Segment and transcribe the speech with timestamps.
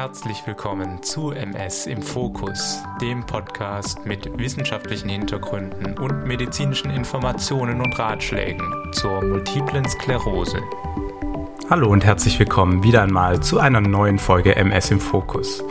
[0.00, 7.98] Herzlich willkommen zu MS im Fokus, dem Podcast mit wissenschaftlichen Hintergründen und medizinischen Informationen und
[7.98, 10.62] Ratschlägen zur multiplen Sklerose.
[11.68, 15.62] Hallo und herzlich willkommen wieder einmal zu einer neuen Folge MS im Fokus.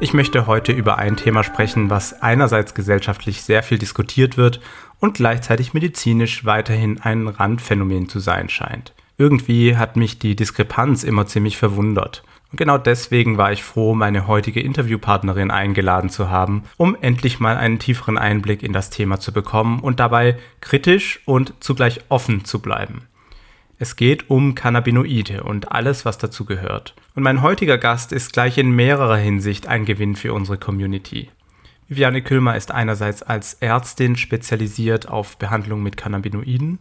[0.00, 4.60] Ich möchte heute über ein Thema sprechen, was einerseits gesellschaftlich sehr viel diskutiert wird
[4.98, 8.92] und gleichzeitig medizinisch weiterhin ein Randphänomen zu sein scheint.
[9.18, 12.24] Irgendwie hat mich die Diskrepanz immer ziemlich verwundert.
[12.52, 17.56] Und genau deswegen war ich froh, meine heutige Interviewpartnerin eingeladen zu haben, um endlich mal
[17.56, 22.60] einen tieferen Einblick in das Thema zu bekommen und dabei kritisch und zugleich offen zu
[22.60, 23.08] bleiben.
[23.78, 26.94] Es geht um Cannabinoide und alles, was dazu gehört.
[27.14, 31.30] Und mein heutiger Gast ist gleich in mehrerer Hinsicht ein Gewinn für unsere Community.
[31.88, 36.80] Viviane Külmer ist einerseits als Ärztin spezialisiert auf Behandlung mit Cannabinoiden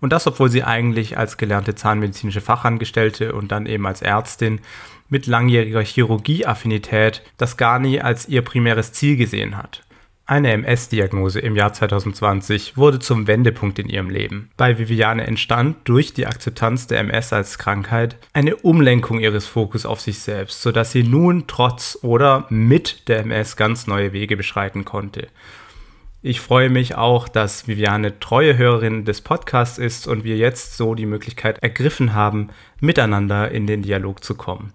[0.00, 4.60] und das, obwohl sie eigentlich als gelernte zahnmedizinische Fachangestellte und dann eben als Ärztin
[5.08, 9.82] mit langjähriger Chirurgieaffinität das gar nie als ihr primäres Ziel gesehen hat.
[10.30, 14.50] Eine MS-Diagnose im Jahr 2020 wurde zum Wendepunkt in ihrem Leben.
[14.58, 20.02] Bei Viviane entstand durch die Akzeptanz der MS als Krankheit eine Umlenkung ihres Fokus auf
[20.02, 25.28] sich selbst, sodass sie nun trotz oder mit der MS ganz neue Wege beschreiten konnte.
[26.20, 30.96] Ich freue mich auch, dass Viviane treue Hörerin des Podcasts ist und wir jetzt so
[30.96, 32.48] die Möglichkeit ergriffen haben,
[32.80, 34.72] miteinander in den Dialog zu kommen.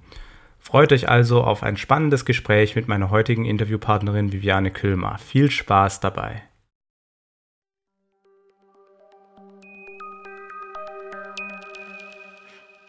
[0.58, 5.18] Freut euch also auf ein spannendes Gespräch mit meiner heutigen Interviewpartnerin Viviane Kühlmer.
[5.18, 6.44] Viel Spaß dabei.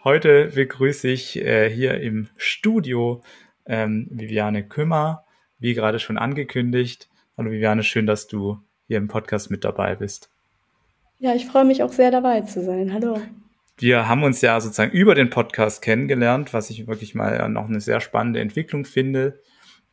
[0.04, 3.20] Heute begrüße ich äh, hier im Studio
[3.66, 5.24] ähm, Viviane Kümmer,
[5.58, 7.08] wie gerade schon angekündigt.
[7.36, 10.30] Hallo Viviane, schön, dass du hier im Podcast mit dabei bist.
[11.18, 12.92] Ja, ich freue mich auch sehr dabei zu sein.
[12.92, 13.20] Hallo
[13.76, 17.80] wir haben uns ja sozusagen über den Podcast kennengelernt, was ich wirklich mal noch eine
[17.80, 19.40] sehr spannende Entwicklung finde.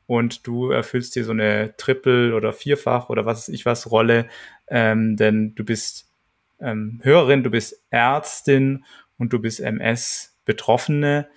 [0.06, 4.28] Und du erfüllst dir so eine Triple- oder Vierfach- oder was ich was Rolle,
[4.68, 6.10] ähm, denn du bist
[6.60, 8.86] ähm, Hörerin, du bist Ärztin
[9.18, 11.28] und du bist MS-Betroffene.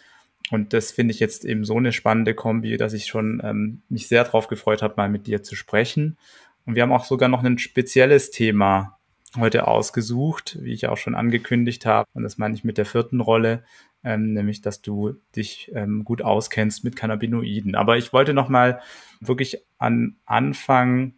[0.50, 4.08] Und das finde ich jetzt eben so eine spannende Kombi, dass ich schon ähm, mich
[4.08, 6.18] sehr darauf gefreut habe, mal mit dir zu sprechen.
[6.66, 8.98] Und wir haben auch sogar noch ein spezielles Thema
[9.36, 12.08] heute ausgesucht, wie ich auch schon angekündigt habe.
[12.14, 13.64] Und das meine ich mit der vierten Rolle,
[14.04, 17.74] ähm, nämlich, dass du dich ähm, gut auskennst mit Cannabinoiden.
[17.74, 18.80] Aber ich wollte noch mal
[19.20, 21.14] wirklich an Anfang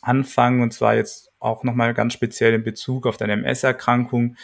[0.00, 4.36] anfangen und zwar jetzt auch noch mal ganz speziell in Bezug auf deine MS-Erkrankung.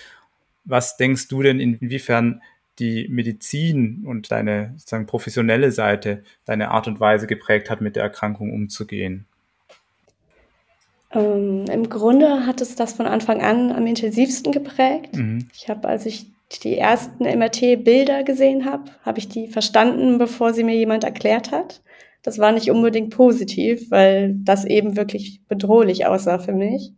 [0.65, 2.43] Was denkst du denn, inwiefern
[2.79, 8.03] die Medizin und deine sozusagen professionelle Seite deine Art und Weise geprägt hat, mit der
[8.03, 9.27] Erkrankung umzugehen?
[11.13, 15.17] Ähm, Im Grunde hat es das von Anfang an am intensivsten geprägt.
[15.17, 15.49] Mhm.
[15.55, 16.27] Ich habe, als ich
[16.63, 21.83] die ersten MRT-Bilder gesehen habe, habe ich die verstanden, bevor sie mir jemand erklärt hat.
[22.23, 26.93] Das war nicht unbedingt positiv, weil das eben wirklich bedrohlich aussah für mich.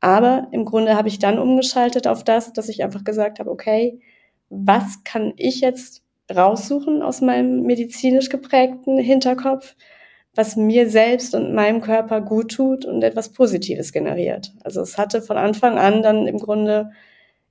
[0.00, 4.00] Aber im Grunde habe ich dann umgeschaltet auf das, dass ich einfach gesagt habe, okay,
[4.50, 6.02] was kann ich jetzt
[6.34, 9.74] raussuchen aus meinem medizinisch geprägten Hinterkopf?
[10.38, 14.52] was mir selbst und meinem Körper gut tut und etwas Positives generiert.
[14.62, 16.92] Also es hatte von Anfang an dann im Grunde,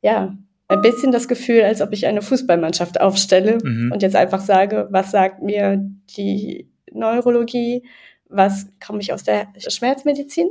[0.01, 0.37] ja,
[0.69, 3.91] ein bisschen das Gefühl, als ob ich eine Fußballmannschaft aufstelle mhm.
[3.91, 5.85] und jetzt einfach sage, was sagt mir
[6.15, 7.83] die Neurologie,
[8.29, 10.47] was komme ich aus der Schmerzmedizin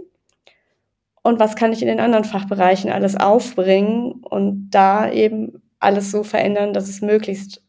[1.23, 6.23] und was kann ich in den anderen Fachbereichen alles aufbringen und da eben alles so
[6.23, 7.63] verändern, dass es möglichst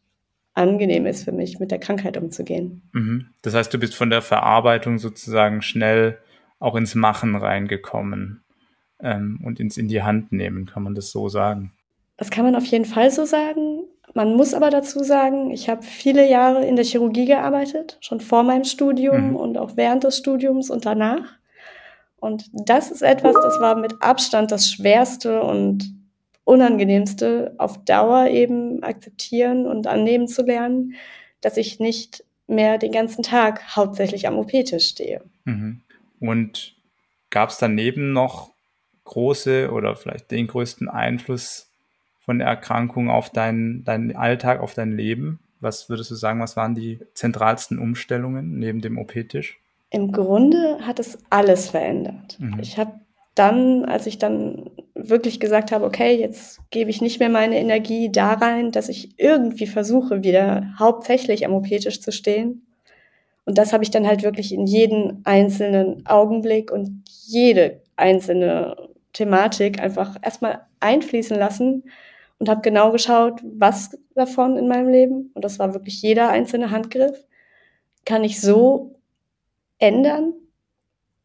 [0.54, 2.82] angenehm ist für mich, mit der Krankheit umzugehen.
[2.92, 3.26] Mhm.
[3.42, 6.18] Das heißt, du bist von der Verarbeitung sozusagen schnell
[6.58, 8.42] auch ins Machen reingekommen
[9.00, 11.72] ähm, und ins in die Hand nehmen, kann man das so sagen?
[12.16, 13.84] Das kann man auf jeden Fall so sagen.
[14.14, 18.42] Man muss aber dazu sagen, ich habe viele Jahre in der Chirurgie gearbeitet, schon vor
[18.42, 19.36] meinem Studium mhm.
[19.36, 21.38] und auch während des Studiums und danach.
[22.16, 25.97] Und das ist etwas, das war mit Abstand das Schwerste und
[26.48, 30.94] Unangenehmste auf Dauer eben akzeptieren und annehmen zu lernen,
[31.42, 35.20] dass ich nicht mehr den ganzen Tag hauptsächlich am OP-Tisch stehe.
[35.44, 35.82] Mhm.
[36.20, 36.74] Und
[37.28, 38.52] gab es daneben noch
[39.04, 41.70] große oder vielleicht den größten Einfluss
[42.24, 45.40] von der Erkrankung auf deinen, deinen Alltag, auf dein Leben?
[45.60, 49.58] Was würdest du sagen, was waren die zentralsten Umstellungen neben dem OP-Tisch?
[49.90, 52.38] Im Grunde hat es alles verändert.
[52.40, 52.58] Mhm.
[52.58, 52.92] Ich habe
[53.38, 58.10] dann, als ich dann wirklich gesagt habe, okay, jetzt gebe ich nicht mehr meine Energie
[58.10, 62.66] da rein, dass ich irgendwie versuche, wieder hauptsächlich am OP-Tisch zu stehen.
[63.44, 68.76] Und das habe ich dann halt wirklich in jeden einzelnen Augenblick und jede einzelne
[69.12, 71.84] Thematik einfach erstmal einfließen lassen
[72.38, 76.70] und habe genau geschaut, was davon in meinem Leben, und das war wirklich jeder einzelne
[76.70, 77.26] Handgriff,
[78.04, 78.96] kann ich so
[79.78, 80.34] ändern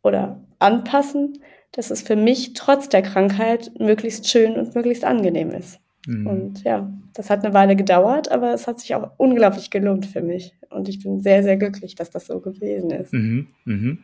[0.02, 1.40] oder anpassen,
[1.74, 5.80] dass es für mich trotz der Krankheit möglichst schön und möglichst angenehm ist.
[6.08, 6.28] Mhm.
[6.28, 10.22] Und ja, das hat eine Weile gedauert, aber es hat sich auch unglaublich gelohnt für
[10.22, 10.54] mich.
[10.70, 13.14] Und ich bin sehr, sehr glücklich, dass das so gewesen ist.
[13.14, 13.48] Mhm.
[13.66, 14.00] Mhm.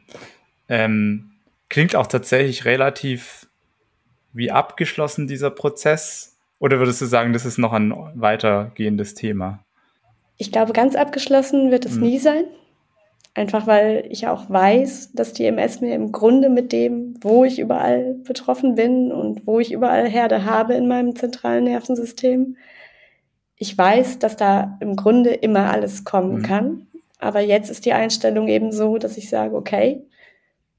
[0.68, 1.32] Ähm,
[1.70, 3.48] klingt auch tatsächlich relativ
[4.34, 6.38] wie abgeschlossen dieser Prozess.
[6.60, 9.64] Oder würdest du sagen, das ist noch ein weitergehendes Thema?
[10.38, 12.02] Ich glaube, ganz abgeschlossen wird es mhm.
[12.02, 12.46] nie sein.
[13.40, 17.58] Einfach weil ich auch weiß, dass die MS mir im Grunde mit dem, wo ich
[17.58, 22.58] überall betroffen bin und wo ich überall Herde habe in meinem zentralen Nervensystem,
[23.56, 26.42] ich weiß, dass da im Grunde immer alles kommen mhm.
[26.42, 26.88] kann.
[27.18, 30.04] Aber jetzt ist die Einstellung eben so, dass ich sage, okay,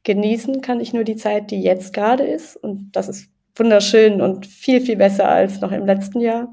[0.02, 2.56] genießen kann ich nur die Zeit, die jetzt gerade ist.
[2.56, 6.52] Und das ist wunderschön und viel, viel besser als noch im letzten Jahr.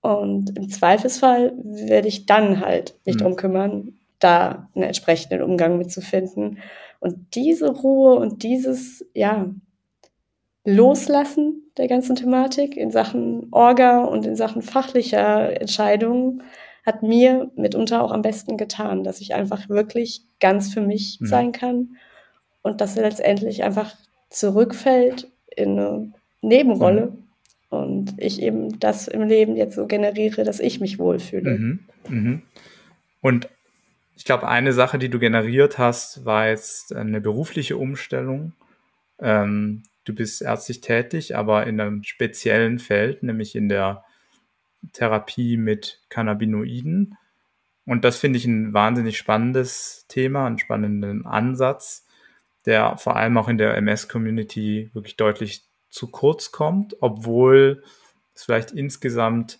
[0.00, 3.20] Und im Zweifelsfall werde ich dann halt mich mhm.
[3.20, 6.58] drum kümmern, da einen entsprechenden Umgang mitzufinden.
[7.00, 9.46] Und diese Ruhe und dieses, ja,
[10.64, 16.42] Loslassen der ganzen Thematik in Sachen Orga und in Sachen fachlicher Entscheidungen
[16.84, 21.26] hat mir mitunter auch am besten getan, dass ich einfach wirklich ganz für mich mhm.
[21.26, 21.96] sein kann
[22.62, 23.94] und dass er letztendlich einfach
[24.30, 27.18] zurückfällt in eine Nebenrolle mhm.
[27.70, 31.50] und ich eben das im Leben jetzt so generiere, dass ich mich wohlfühle.
[31.50, 31.80] Mhm.
[32.08, 32.42] Mhm.
[33.20, 33.48] Und
[34.22, 38.52] ich glaube, eine Sache, die du generiert hast, war jetzt eine berufliche Umstellung.
[39.18, 44.04] Ähm, du bist ärztlich tätig, aber in einem speziellen Feld, nämlich in der
[44.92, 47.18] Therapie mit Cannabinoiden.
[47.84, 52.06] Und das finde ich ein wahnsinnig spannendes Thema, einen spannenden Ansatz,
[52.64, 57.82] der vor allem auch in der MS-Community wirklich deutlich zu kurz kommt, obwohl
[58.36, 59.58] es vielleicht insgesamt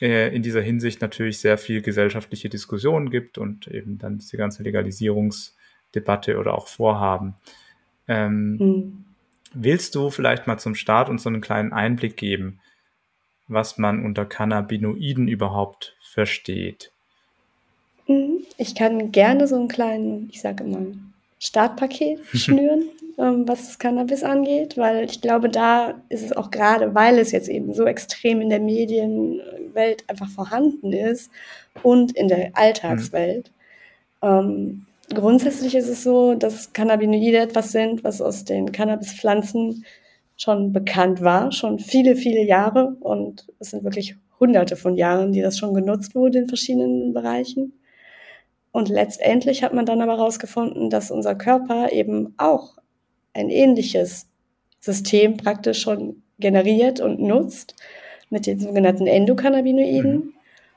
[0.00, 6.38] in dieser Hinsicht natürlich sehr viel gesellschaftliche Diskussionen gibt und eben dann diese ganze Legalisierungsdebatte
[6.38, 7.34] oder auch Vorhaben.
[8.08, 9.04] Ähm, mhm.
[9.52, 12.58] Willst du vielleicht mal zum Start uns so einen kleinen Einblick geben,
[13.46, 16.90] was man unter Cannabinoiden überhaupt versteht?
[18.08, 18.40] Mhm.
[18.58, 20.86] Ich kann gerne so einen kleinen, ich sage immer,
[21.38, 22.84] Startpaket schnüren,
[23.18, 27.32] ähm, was das Cannabis angeht, weil ich glaube, da ist es auch gerade, weil es
[27.32, 31.30] jetzt eben so extrem in der Medienwelt einfach vorhanden ist
[31.82, 33.50] und in der Alltagswelt.
[34.22, 34.28] Mhm.
[34.28, 39.84] Ähm, grundsätzlich ist es so, dass Cannabinoide etwas sind, was aus den Cannabispflanzen
[40.36, 45.40] schon bekannt war, schon viele, viele Jahre und es sind wirklich hunderte von Jahren, die
[45.40, 47.72] das schon genutzt wurde in verschiedenen Bereichen.
[48.74, 52.76] Und letztendlich hat man dann aber herausgefunden, dass unser Körper eben auch
[53.32, 54.26] ein ähnliches
[54.80, 57.76] System praktisch schon generiert und nutzt
[58.30, 60.12] mit den sogenannten Endokannabinoiden.
[60.12, 60.32] Mhm.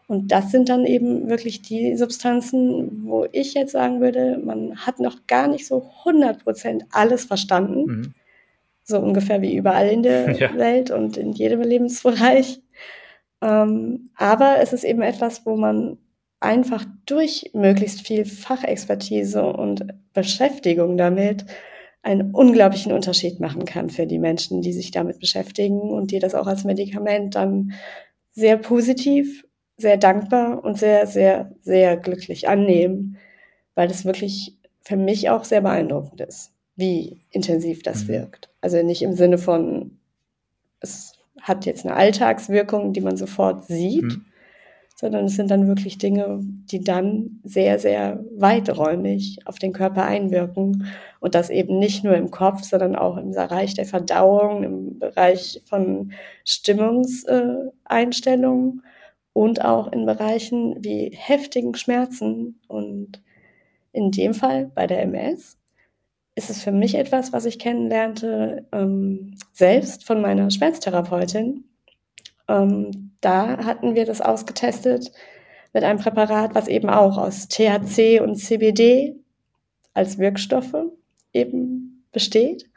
[0.06, 5.00] Und das sind dann eben wirklich die Substanzen, wo ich jetzt sagen würde, man hat
[5.00, 7.86] noch gar nicht so 100 Prozent alles verstanden.
[7.86, 8.14] Mhm.
[8.84, 10.56] So ungefähr wie überall in der ja.
[10.56, 12.62] Welt und in jedem Lebensbereich.
[13.42, 15.98] Ähm, aber es ist eben etwas, wo man
[16.40, 21.46] einfach durch möglichst viel Fachexpertise und Beschäftigung damit
[22.04, 26.36] einen unglaublichen Unterschied machen kann für die Menschen, die sich damit beschäftigen und die das
[26.36, 27.74] auch als Medikament dann
[28.32, 29.46] sehr positiv,
[29.78, 33.18] sehr dankbar und sehr, sehr, sehr glücklich annehmen,
[33.76, 38.10] weil das wirklich für mich auch sehr beeindruckend ist, wie intensiv das mhm.
[38.10, 38.50] wirkt.
[38.62, 39.98] Also nicht im Sinne von,
[40.80, 44.26] es hat jetzt eine Alltagswirkung, die man sofort sieht, mhm
[45.00, 50.88] sondern es sind dann wirklich Dinge, die dann sehr, sehr weiträumig auf den Körper einwirken.
[51.20, 55.62] Und das eben nicht nur im Kopf, sondern auch im Bereich der Verdauung, im Bereich
[55.66, 56.14] von
[56.46, 58.82] Stimmungseinstellungen
[59.34, 62.60] und auch in Bereichen wie heftigen Schmerzen.
[62.68, 63.22] Und
[63.92, 65.60] in dem Fall bei der MS
[66.34, 71.66] ist es für mich etwas, was ich kennenlernte ähm, selbst von meiner Schmerztherapeutin,
[72.48, 75.12] ähm, da hatten wir das ausgetestet
[75.74, 79.16] mit einem Präparat, was eben auch aus THC und CBD
[79.94, 80.76] als Wirkstoffe
[81.34, 82.70] eben besteht.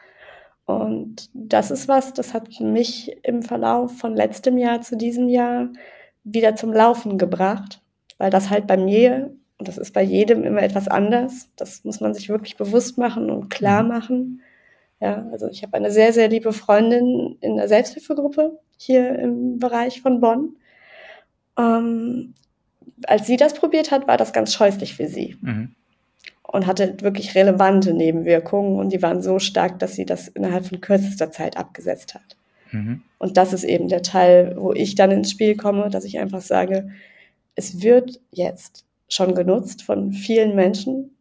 [0.66, 5.68] Und das ist was, das hat mich im Verlauf von letztem Jahr zu diesem Jahr
[6.24, 7.80] wieder zum Laufen gebracht,
[8.18, 12.00] weil das halt bei mir, und das ist bei jedem immer etwas anders, das muss
[12.00, 13.88] man sich wirklich bewusst machen und klar mhm.
[13.88, 14.42] machen.
[15.00, 20.02] Ja, also ich habe eine sehr, sehr liebe Freundin in der Selbsthilfegruppe, hier im Bereich
[20.02, 20.56] von Bonn.
[21.58, 22.34] Ähm,
[23.06, 25.36] als sie das probiert hat, war das ganz scheußlich für sie.
[25.40, 25.74] Mhm.
[26.42, 30.80] Und hatte wirklich relevante Nebenwirkungen und die waren so stark, dass sie das innerhalb von
[30.80, 32.36] kürzester Zeit abgesetzt hat.
[32.72, 33.02] Mhm.
[33.18, 36.40] Und das ist eben der Teil, wo ich dann ins Spiel komme, dass ich einfach
[36.40, 36.90] sage,
[37.54, 41.16] es wird jetzt schon genutzt von vielen Menschen.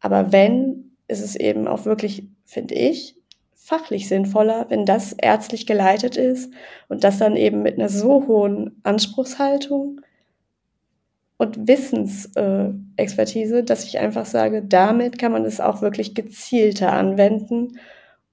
[0.00, 3.16] Aber wenn, ist es eben auch wirklich, finde ich,
[3.54, 6.52] fachlich sinnvoller, wenn das ärztlich geleitet ist
[6.88, 10.02] und das dann eben mit einer so hohen Anspruchshaltung
[11.38, 17.78] und Wissensexpertise, äh, dass ich einfach sage, damit kann man es auch wirklich gezielter anwenden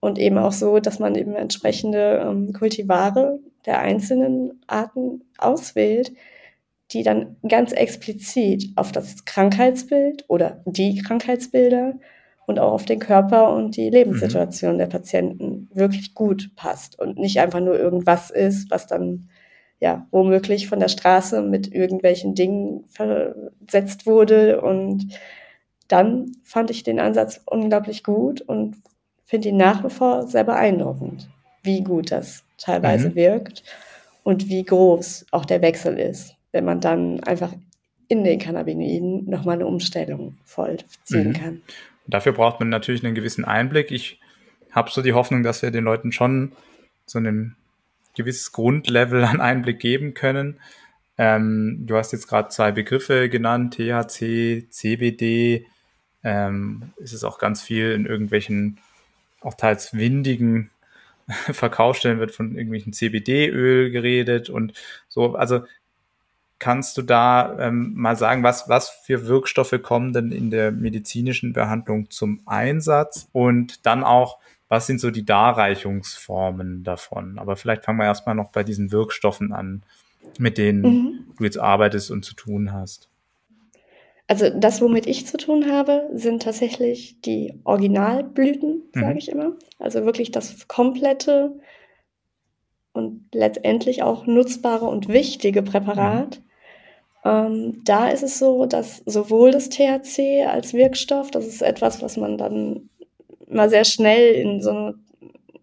[0.02, 6.12] und eben auch so, dass man eben entsprechende ähm, Kultivare der einzelnen Arten auswählt,
[6.92, 11.94] die dann ganz explizit auf das Krankheitsbild oder die Krankheitsbilder
[12.52, 14.78] und auch auf den Körper und die Lebenssituation mhm.
[14.78, 19.30] der Patienten wirklich gut passt und nicht einfach nur irgendwas ist, was dann
[19.80, 24.62] ja womöglich von der Straße mit irgendwelchen Dingen versetzt wurde.
[24.62, 25.08] Und
[25.88, 28.76] dann fand ich den Ansatz unglaublich gut und
[29.26, 31.30] finde ihn nach wie vor sehr beeindruckend,
[31.64, 33.16] wie gut das teilweise mhm.
[33.16, 33.64] wirkt
[34.24, 37.54] und wie groß auch der Wechsel ist wenn man dann einfach
[38.08, 41.34] in den Cannabinoiden nochmal eine Umstellung vollziehen mhm.
[41.34, 41.62] kann.
[42.12, 43.90] Dafür braucht man natürlich einen gewissen Einblick.
[43.92, 44.20] Ich
[44.72, 46.52] habe so die Hoffnung, dass wir den Leuten schon
[47.06, 47.56] so ein
[48.16, 50.60] gewisses Grundlevel an Einblick geben können.
[51.18, 55.66] Ähm, du hast jetzt gerade zwei Begriffe genannt, THC, CBD.
[56.24, 58.80] Ähm, ist es auch ganz viel in irgendwelchen,
[59.42, 60.70] auch teils windigen
[61.28, 64.74] Verkaufsstellen wird von irgendwelchen CBD-Öl geredet und
[65.08, 65.36] so.
[65.36, 65.64] Also
[66.62, 71.54] kannst du da ähm, mal sagen, was, was für Wirkstoffe kommen denn in der medizinischen
[71.54, 74.38] Behandlung zum Einsatz und dann auch,
[74.70, 77.40] was sind so die Darreichungsformen davon?
[77.40, 79.82] Aber vielleicht fangen wir erstmal noch bei diesen Wirkstoffen an,
[80.38, 81.26] mit denen mhm.
[81.36, 83.10] du jetzt arbeitest und zu tun hast.
[84.28, 89.18] Also das, womit ich zu tun habe, sind tatsächlich die Originalblüten, sage mhm.
[89.18, 89.54] ich immer.
[89.80, 91.60] Also wirklich das komplette
[92.94, 96.38] und letztendlich auch nutzbare und wichtige Präparat.
[96.40, 96.51] Mhm.
[97.24, 102.18] Ähm, da ist es so, dass sowohl das THC als Wirkstoff, das ist etwas, was
[102.18, 102.90] man dann
[103.48, 104.96] mal sehr schnell in so eine,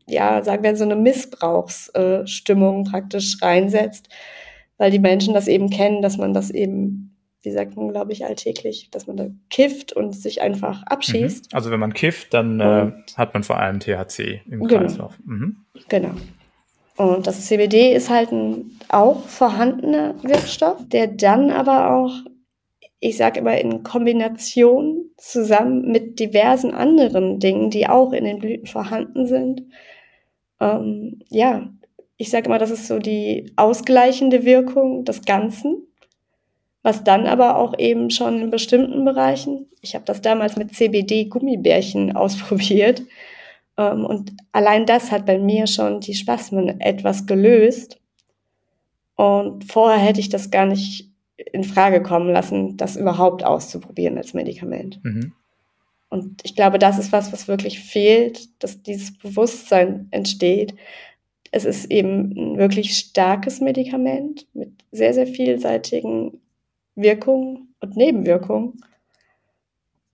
[0.07, 4.09] ja, sagen wir, so eine Missbrauchsstimmung äh, praktisch reinsetzt,
[4.77, 8.25] weil die Menschen das eben kennen, dass man das eben, wie sagt man, glaube ich,
[8.25, 11.53] alltäglich, dass man da kifft und sich einfach abschießt.
[11.53, 11.57] Mhm.
[11.57, 14.81] Also wenn man kifft, dann äh, hat man vor allem THC im genau.
[14.81, 15.19] Kreislauf.
[15.25, 15.57] Mhm.
[15.89, 16.13] Genau.
[16.99, 22.13] Und das CBD ist halt ein auch vorhandener Wirkstoff, der dann aber auch,
[22.99, 28.67] ich sage immer, in Kombination zusammen mit diversen anderen Dingen, die auch in den Blüten
[28.67, 29.63] vorhanden sind,
[30.61, 31.71] ähm, ja,
[32.17, 35.87] ich sage immer, das ist so die ausgleichende Wirkung des Ganzen,
[36.83, 42.17] was dann aber auch eben schon in bestimmten Bereichen, ich habe das damals mit CBD-Gummibärchen
[42.17, 43.03] ausprobiert,
[43.79, 48.01] und allein das hat bei mir schon die Spasmen etwas gelöst.
[49.15, 54.35] Und vorher hätte ich das gar nicht in Frage kommen lassen, das überhaupt auszuprobieren als
[54.35, 54.99] Medikament.
[55.05, 55.33] Mhm.
[56.09, 60.75] Und ich glaube, das ist was, was wirklich fehlt, dass dieses Bewusstsein entsteht.
[61.53, 66.41] Es ist eben ein wirklich starkes Medikament mit sehr, sehr vielseitigen
[66.97, 68.81] Wirkungen und Nebenwirkungen.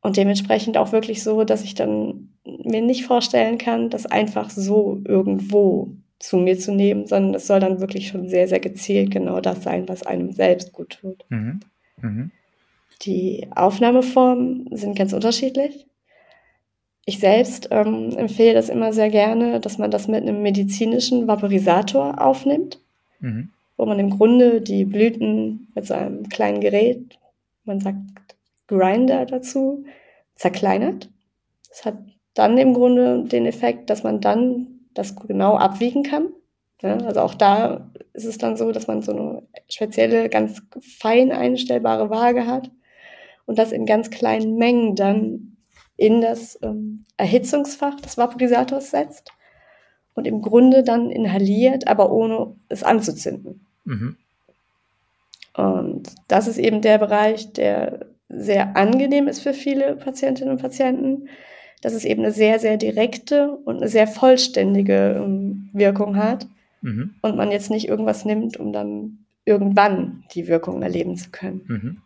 [0.02, 5.00] Und dementsprechend auch wirklich so, dass ich dann mir nicht vorstellen kann, das einfach so
[5.04, 9.40] irgendwo zu mir zu nehmen, sondern es soll dann wirklich schon sehr, sehr gezielt genau
[9.40, 11.24] das sein, was einem selbst gut tut.
[11.28, 11.60] Mhm.
[12.00, 12.30] Mhm.
[13.02, 15.86] Die Aufnahmeformen sind ganz unterschiedlich.
[17.04, 22.20] Ich selbst ähm, empfehle das immer sehr gerne, dass man das mit einem medizinischen Vaporisator
[22.20, 22.80] aufnimmt,
[23.20, 23.50] mhm.
[23.76, 27.18] wo man im Grunde die Blüten mit so einem kleinen Gerät,
[27.64, 27.98] man sagt
[28.66, 29.84] Grinder dazu,
[30.34, 31.10] zerkleinert.
[31.68, 31.98] Das hat
[32.34, 36.28] dann im Grunde den Effekt, dass man dann das genau abwiegen kann.
[36.82, 40.62] Ja, also auch da ist es dann so, dass man so eine spezielle, ganz
[40.98, 42.70] fein einstellbare Waage hat
[43.46, 45.56] und das in ganz kleinen Mengen dann
[45.96, 49.30] in das ähm, Erhitzungsfach des Vaporisators setzt
[50.14, 53.66] und im Grunde dann inhaliert, aber ohne es anzuzünden.
[53.84, 54.16] Mhm.
[55.56, 61.28] Und das ist eben der Bereich, der sehr angenehm ist für viele Patientinnen und Patienten,
[61.82, 66.46] dass es eben eine sehr, sehr direkte und eine sehr vollständige ähm, Wirkung hat
[66.80, 67.14] mhm.
[67.20, 71.60] und man jetzt nicht irgendwas nimmt, um dann irgendwann die Wirkung erleben zu können.
[71.66, 71.96] Mhm.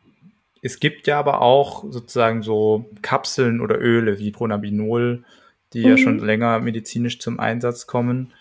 [0.63, 5.25] Es gibt ja aber auch sozusagen so Kapseln oder Öle wie Pronabinol,
[5.73, 5.89] die mhm.
[5.89, 8.33] ja schon länger medizinisch zum Einsatz kommen.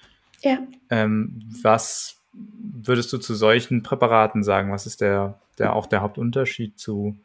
[0.41, 0.59] Ja.
[0.89, 4.71] Ähm, was würdest du zu solchen Präparaten sagen?
[4.71, 7.15] Was ist der, der auch der Hauptunterschied zu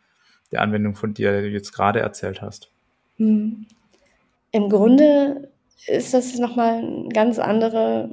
[0.51, 2.71] der Anwendung von dir, die du jetzt gerade erzählt hast?
[3.19, 3.67] Mhm.
[4.53, 5.51] Im Grunde
[5.87, 8.11] ist das nochmal eine ganz andere,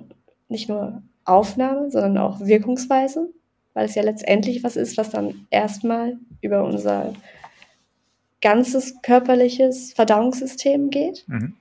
[0.48, 3.30] nicht nur Aufnahme, sondern auch Wirkungsweise.
[3.74, 7.14] weil es ja letztendlich was ist, was dann erstmal über unser
[8.42, 11.24] ganzes körperliches Verdauungssystem geht.
[11.28, 11.54] Mhm.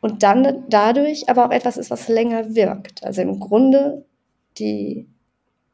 [0.00, 3.02] Und dann dadurch aber auch etwas ist, was länger wirkt.
[3.04, 4.04] Also im Grunde
[4.58, 5.06] die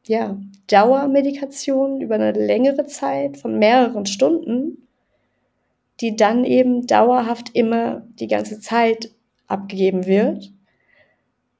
[0.07, 0.37] ja,
[0.67, 4.87] Dauermedikation über eine längere Zeit von mehreren Stunden,
[6.01, 9.11] die dann eben dauerhaft immer die ganze Zeit
[9.47, 10.51] abgegeben wird.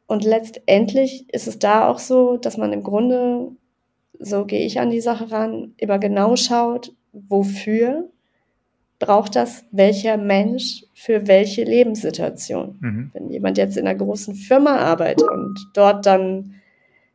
[0.07, 3.51] Und letztendlich ist es da auch so, dass man im Grunde,
[4.19, 8.09] so gehe ich an die Sache ran, immer genau schaut, wofür
[8.99, 12.77] braucht das welcher Mensch für welche Lebenssituation.
[12.79, 13.09] Mhm.
[13.13, 16.55] Wenn jemand jetzt in einer großen Firma arbeitet und dort dann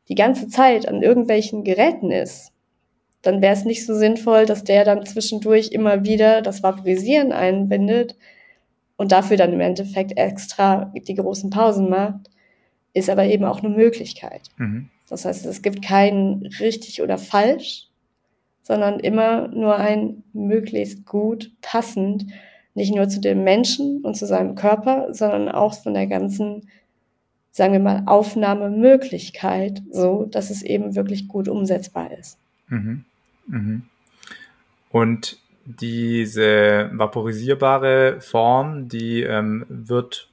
[0.09, 2.53] die ganze Zeit an irgendwelchen Geräten ist,
[3.27, 8.17] dann wäre es nicht so sinnvoll, dass der dann zwischendurch immer wieder das Vaporisieren einbindet
[8.97, 12.31] und dafür dann im Endeffekt extra die großen Pausen macht,
[12.95, 14.43] ist aber eben auch eine Möglichkeit.
[14.57, 14.89] Mhm.
[15.09, 17.89] Das heißt, es gibt kein richtig oder falsch,
[18.63, 22.27] sondern immer nur ein möglichst gut passend,
[22.75, 26.69] nicht nur zu dem Menschen und zu seinem Körper, sondern auch von der ganzen
[27.57, 32.37] sagen wir mal, Aufnahmemöglichkeit, so dass es eben wirklich gut umsetzbar ist.
[32.69, 33.07] Mhm.
[33.47, 33.83] Mhm.
[34.91, 40.31] Und diese vaporisierbare Form, die ähm, wird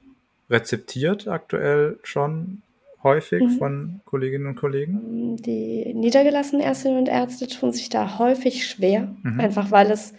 [0.48, 2.62] rezeptiert aktuell schon
[3.02, 3.58] häufig mhm.
[3.58, 5.36] von Kolleginnen und Kollegen?
[5.36, 9.40] Die niedergelassenen Ärztinnen und Ärzte tun sich da häufig schwer, mhm.
[9.40, 10.14] einfach weil es,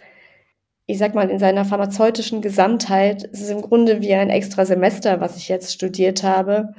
[0.86, 5.20] ich sag mal, in seiner pharmazeutischen Gesamtheit, es ist im Grunde wie ein extra Semester,
[5.20, 6.74] was ich jetzt studiert habe,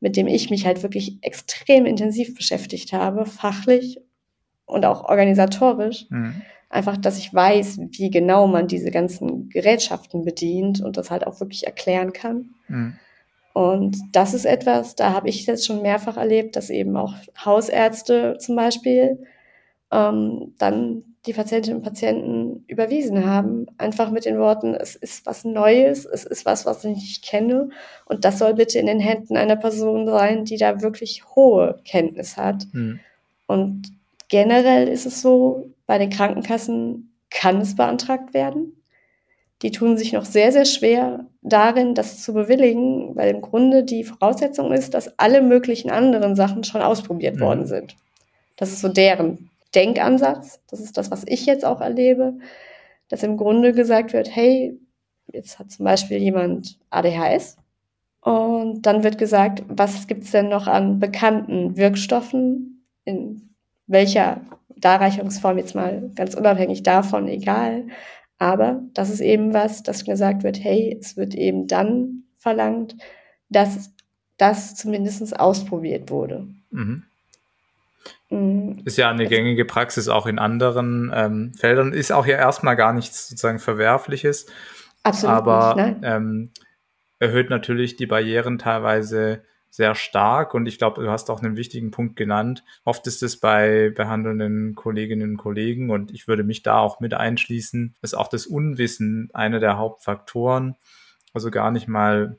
[0.00, 4.00] mit dem ich mich halt wirklich extrem intensiv beschäftigt habe, fachlich
[4.66, 6.06] und auch organisatorisch.
[6.10, 6.42] Mhm.
[6.68, 11.38] Einfach, dass ich weiß, wie genau man diese ganzen Gerätschaften bedient und das halt auch
[11.40, 12.50] wirklich erklären kann.
[12.68, 12.96] Mhm.
[13.52, 17.14] Und das ist etwas, da habe ich jetzt schon mehrfach erlebt, dass eben auch
[17.44, 19.26] Hausärzte zum Beispiel
[19.90, 23.66] ähm, dann die Patientinnen und Patienten überwiesen haben.
[23.78, 27.68] Einfach mit den Worten, es ist was Neues, es ist was, was ich nicht kenne.
[28.06, 32.36] Und das soll bitte in den Händen einer Person sein, die da wirklich hohe Kenntnis
[32.36, 32.66] hat.
[32.72, 33.00] Mhm.
[33.46, 33.92] Und
[34.32, 38.82] generell ist es so, bei den Krankenkassen kann es beantragt werden.
[39.60, 44.04] Die tun sich noch sehr, sehr schwer darin, das zu bewilligen, weil im Grunde die
[44.04, 47.40] Voraussetzung ist, dass alle möglichen anderen Sachen schon ausprobiert mhm.
[47.40, 47.94] worden sind.
[48.56, 52.38] Das ist so deren Denkansatz, das ist das, was ich jetzt auch erlebe,
[53.08, 54.78] dass im Grunde gesagt wird, hey,
[55.30, 57.58] jetzt hat zum Beispiel jemand ADHS
[58.22, 63.51] und dann wird gesagt, was gibt es denn noch an bekannten Wirkstoffen, in
[63.86, 64.40] welcher
[64.76, 67.84] Darreichungsform jetzt mal ganz unabhängig davon, egal.
[68.38, 72.96] Aber das ist eben was, dass gesagt wird, hey, es wird eben dann verlangt,
[73.48, 73.92] dass
[74.36, 76.48] das zumindest ausprobiert wurde.
[76.70, 77.04] Mhm.
[78.30, 78.82] Mhm.
[78.84, 81.92] Ist ja eine gängige Praxis auch in anderen ähm, Feldern.
[81.92, 84.46] Ist auch ja erstmal gar nichts sozusagen Verwerfliches.
[85.04, 86.50] Absolut aber nicht, ähm,
[87.18, 89.42] erhöht natürlich die Barrieren teilweise
[89.72, 92.62] sehr stark und ich glaube, du hast auch einen wichtigen Punkt genannt.
[92.84, 97.14] Oft ist es bei behandelnden Kolleginnen und Kollegen und ich würde mich da auch mit
[97.14, 100.76] einschließen, ist auch das Unwissen einer der Hauptfaktoren.
[101.32, 102.36] Also gar nicht mal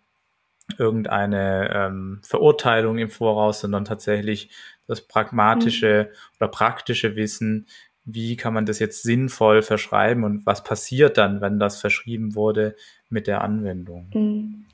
[0.77, 4.51] irgendeine ähm, Verurteilung im Voraus, sondern tatsächlich
[4.85, 6.17] das pragmatische mhm.
[6.39, 7.65] oder praktische Wissen,
[8.05, 12.75] wie kann man das jetzt sinnvoll verschreiben und was passiert dann, wenn das verschrieben wurde
[13.09, 14.11] mit der Anwendung.
[14.13, 14.65] Mhm.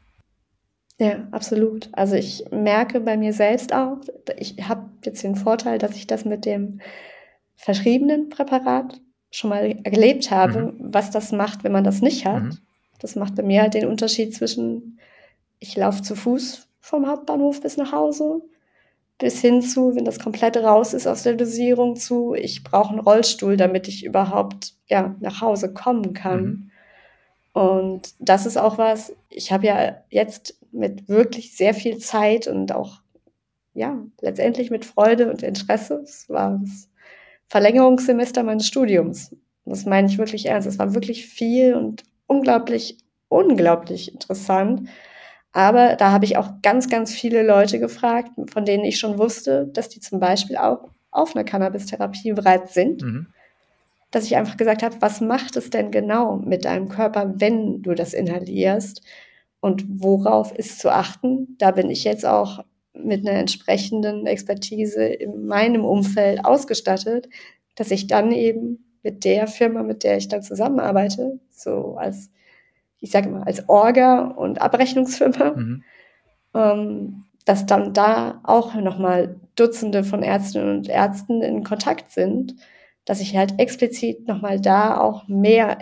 [0.99, 1.89] Ja, absolut.
[1.93, 3.97] Also ich merke bei mir selbst auch,
[4.37, 6.81] ich habe jetzt den Vorteil, dass ich das mit dem
[7.55, 8.99] verschriebenen Präparat
[9.31, 10.93] schon mal erlebt habe, mhm.
[10.93, 12.43] was das macht, wenn man das nicht hat.
[12.43, 12.57] Mhm.
[12.99, 14.99] Das macht bei mir halt den Unterschied zwischen,
[15.59, 18.41] ich laufe zu Fuß vom Hauptbahnhof bis nach Hause
[19.19, 23.01] bis hin zu, wenn das komplett raus ist aus der Dosierung, zu, ich brauche einen
[23.01, 26.41] Rollstuhl, damit ich überhaupt ja, nach Hause kommen kann.
[26.41, 26.71] Mhm.
[27.51, 32.73] Und das ist auch was, ich habe ja jetzt mit wirklich sehr viel Zeit und
[32.73, 33.01] auch,
[33.73, 36.89] ja, letztendlich mit Freude und Interesse, es war das
[37.47, 39.35] Verlängerungssemester meines Studiums.
[39.65, 40.67] Das meine ich wirklich ernst.
[40.67, 44.89] Es war wirklich viel und unglaublich, unglaublich interessant.
[45.51, 49.67] Aber da habe ich auch ganz, ganz viele Leute gefragt, von denen ich schon wusste,
[49.73, 53.01] dass die zum Beispiel auch auf einer Cannabis-Therapie bereit sind.
[53.01, 53.27] Mhm.
[54.11, 57.93] Dass ich einfach gesagt habe, was macht es denn genau mit deinem Körper, wenn du
[57.93, 59.01] das inhalierst?
[59.61, 61.55] Und worauf ist zu achten?
[61.57, 67.29] Da bin ich jetzt auch mit einer entsprechenden Expertise in meinem Umfeld ausgestattet,
[67.75, 72.29] dass ich dann eben mit der Firma, mit der ich dann zusammenarbeite, so als
[72.99, 75.83] ich sage mal, als Orga und Abrechnungsfirma, mhm.
[76.53, 82.55] ähm, dass dann da auch nochmal Dutzende von Ärztinnen und Ärzten in Kontakt sind,
[83.05, 85.79] dass ich halt explizit nochmal da auch mehr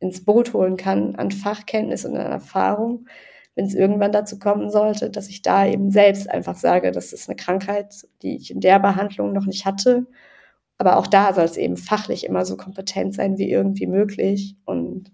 [0.00, 3.06] ins Boot holen kann an Fachkenntnis und an Erfahrung,
[3.54, 7.28] wenn es irgendwann dazu kommen sollte, dass ich da eben selbst einfach sage, das ist
[7.28, 10.06] eine Krankheit, die ich in der Behandlung noch nicht hatte.
[10.78, 14.56] Aber auch da soll es eben fachlich immer so kompetent sein wie irgendwie möglich.
[14.66, 15.10] Und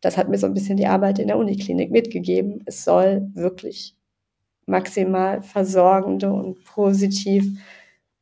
[0.00, 2.62] das hat mir so ein bisschen die Arbeit in der Uniklinik mitgegeben.
[2.64, 3.94] Es soll wirklich
[4.64, 7.44] maximal versorgende und positiv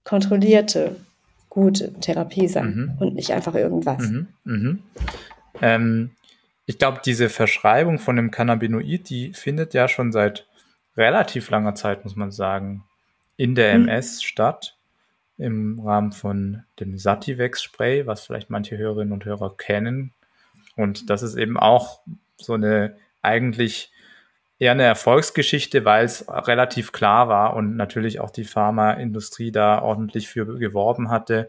[0.03, 0.97] kontrollierte,
[1.49, 2.93] gute Therapie sein mhm.
[2.99, 4.11] und nicht einfach irgendwas.
[4.11, 4.27] Mhm.
[4.45, 4.79] Mhm.
[5.63, 6.13] Ähm,
[6.67, 10.47] ich glaube, diese Verschreibung von dem Cannabinoid, die findet ja schon seit
[10.97, 12.85] relativ langer Zeit, muss man sagen,
[13.37, 14.25] in der MS mhm.
[14.25, 14.73] statt.
[15.39, 20.15] Im Rahmen von dem Sativex-Spray, was vielleicht manche Hörerinnen und Hörer kennen.
[20.77, 22.01] Und das ist eben auch
[22.39, 23.93] so eine eigentlich
[24.59, 30.29] eher eine Erfolgsgeschichte, weil es relativ klar war und natürlich auch die Pharmaindustrie da ordentlich
[30.29, 31.49] für geworben hatte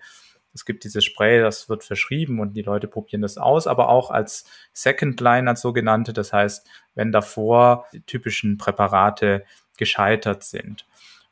[0.58, 4.10] es gibt dieses Spray, das wird verschrieben und die Leute probieren das aus, aber auch
[4.10, 9.46] als Second Line als sogenannte, das heißt, wenn davor die typischen Präparate
[9.78, 10.88] gescheitert sind.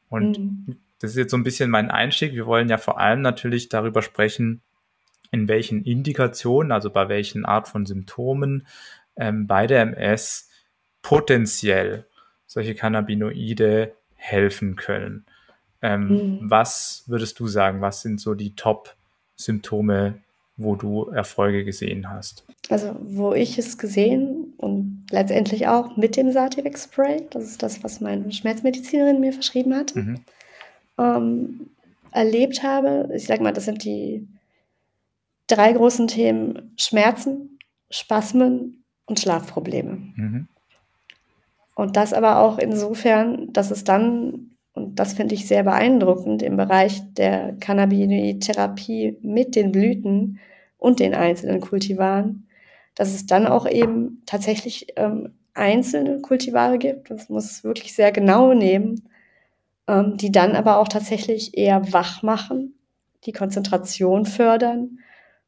[0.10, 0.78] Und mhm.
[1.00, 2.34] das ist jetzt so ein bisschen mein Einstieg.
[2.34, 4.62] Wir wollen ja vor allem natürlich darüber sprechen,
[5.32, 8.68] in welchen Indikationen, also bei welchen Art von Symptomen
[9.16, 10.52] ähm, bei der MS
[11.02, 12.06] potenziell
[12.46, 15.26] solche Cannabinoide helfen können.
[15.82, 16.40] Ähm, mhm.
[16.44, 18.96] Was würdest du sagen, was sind so die Top
[19.36, 20.22] Symptome,
[20.58, 22.46] wo du Erfolge gesehen hast?
[22.70, 27.84] Also, wo ich es gesehen und letztendlich auch mit dem Sativex Spray, das ist das,
[27.84, 30.20] was meine Schmerzmedizinerin mir verschrieben hat, mhm.
[30.98, 31.70] ähm,
[32.12, 33.10] erlebt habe.
[33.14, 34.28] Ich sag mal, das sind die
[35.48, 39.92] drei großen Themen: Schmerzen, Spasmen und Schlafprobleme.
[40.16, 40.48] Mhm.
[41.76, 46.58] Und das aber auch insofern, dass es dann und das finde ich sehr beeindruckend im
[46.58, 50.40] Bereich der Cannabinoid-Therapie mit den Blüten
[50.78, 52.48] und den einzelnen Kultivaren,
[52.94, 58.12] dass es dann auch eben tatsächlich ähm, einzelne Kultivare gibt, das muss es wirklich sehr
[58.12, 59.08] genau nehmen,
[59.88, 62.78] ähm, die dann aber auch tatsächlich eher wach machen,
[63.24, 65.00] die Konzentration fördern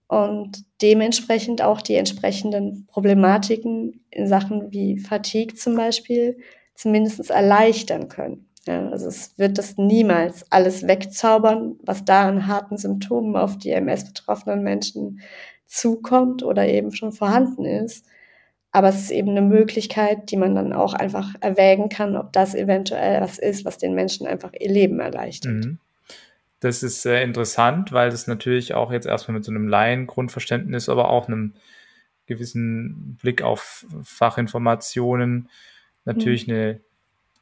[0.07, 6.37] und dementsprechend auch die entsprechenden Problematiken in Sachen wie Fatigue zum Beispiel
[6.75, 8.46] zumindest erleichtern können.
[8.67, 13.71] Ja, also es wird das niemals alles wegzaubern, was da an harten Symptomen auf die
[13.71, 15.21] MS-betroffenen Menschen
[15.65, 18.05] zukommt oder eben schon vorhanden ist.
[18.71, 22.53] Aber es ist eben eine Möglichkeit, die man dann auch einfach erwägen kann, ob das
[22.53, 25.65] eventuell was ist, was den Menschen einfach ihr Leben erleichtert.
[25.65, 25.79] Mhm.
[26.59, 31.09] Das ist sehr interessant, weil das natürlich auch jetzt erstmal mit so einem Laien-Grundverständnis, aber
[31.09, 31.53] auch einem
[32.25, 35.49] gewissen Blick auf Fachinformationen
[36.05, 36.53] natürlich mhm.
[36.53, 36.81] eine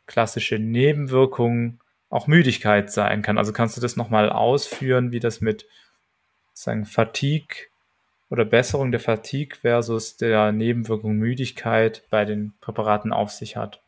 [0.08, 3.38] klassische Nebenwirkung auch Müdigkeit sein kann.
[3.38, 5.65] Also kannst du das nochmal ausführen, wie das mit
[6.54, 7.68] sagen Fatigue
[8.30, 13.82] oder Besserung der Fatigue versus der Nebenwirkung Müdigkeit bei den Präparaten auf sich hat?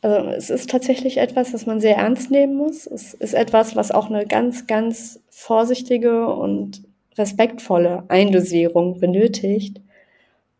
[0.00, 2.86] Also es ist tatsächlich etwas, das man sehr ernst nehmen muss.
[2.86, 6.82] Es ist etwas, was auch eine ganz, ganz vorsichtige und
[7.16, 9.80] respektvolle Eindosierung benötigt.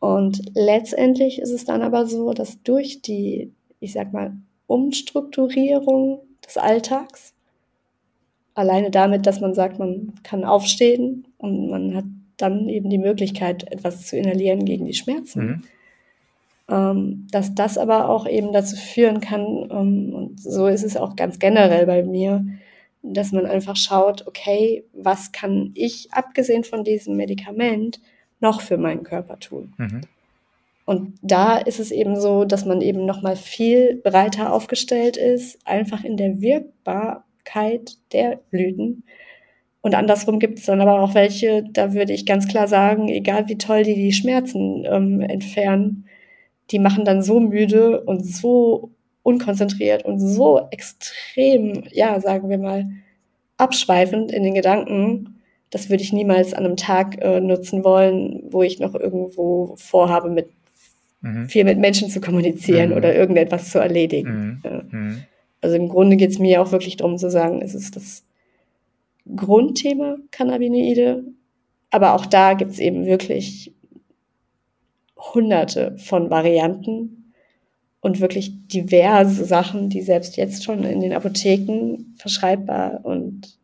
[0.00, 4.32] Und letztendlich ist es dann aber so, dass durch die, ich sag mal,
[4.68, 7.34] Umstrukturierung des Alltags.
[8.54, 12.04] Alleine damit, dass man sagt, man kann aufstehen und man hat
[12.36, 15.46] dann eben die Möglichkeit, etwas zu inhalieren gegen die Schmerzen.
[15.46, 15.62] Mhm.
[16.70, 21.16] Ähm, dass das aber auch eben dazu führen kann, ähm, und so ist es auch
[21.16, 22.44] ganz generell bei mir,
[23.02, 28.00] dass man einfach schaut, okay, was kann ich, abgesehen von diesem Medikament,
[28.40, 29.72] noch für meinen Körper tun?
[29.78, 30.02] Mhm.
[30.88, 35.58] Und da ist es eben so, dass man eben noch mal viel breiter aufgestellt ist,
[35.66, 39.04] einfach in der Wirkbarkeit der Blüten.
[39.82, 43.50] Und andersrum gibt es dann aber auch welche, da würde ich ganz klar sagen, egal
[43.50, 46.06] wie toll die die Schmerzen ähm, entfernen,
[46.70, 52.86] die machen dann so müde und so unkonzentriert und so extrem, ja, sagen wir mal,
[53.58, 58.62] abschweifend in den Gedanken, das würde ich niemals an einem Tag äh, nutzen wollen, wo
[58.62, 60.48] ich noch irgendwo vorhabe, mit
[61.20, 61.48] mhm.
[61.48, 62.96] viel mit Menschen zu kommunizieren mhm.
[62.96, 64.30] oder irgendetwas zu erledigen.
[64.30, 64.62] Mhm.
[64.64, 64.82] Ja.
[64.90, 65.22] Mhm.
[65.60, 68.24] Also im Grunde geht es mir auch wirklich darum zu sagen, es ist das
[69.34, 71.24] Grundthema Cannabinoide,
[71.90, 73.74] aber auch da gibt es eben wirklich
[75.16, 77.32] hunderte von Varianten
[78.00, 83.58] und wirklich diverse Sachen, die selbst jetzt schon in den Apotheken verschreibbar und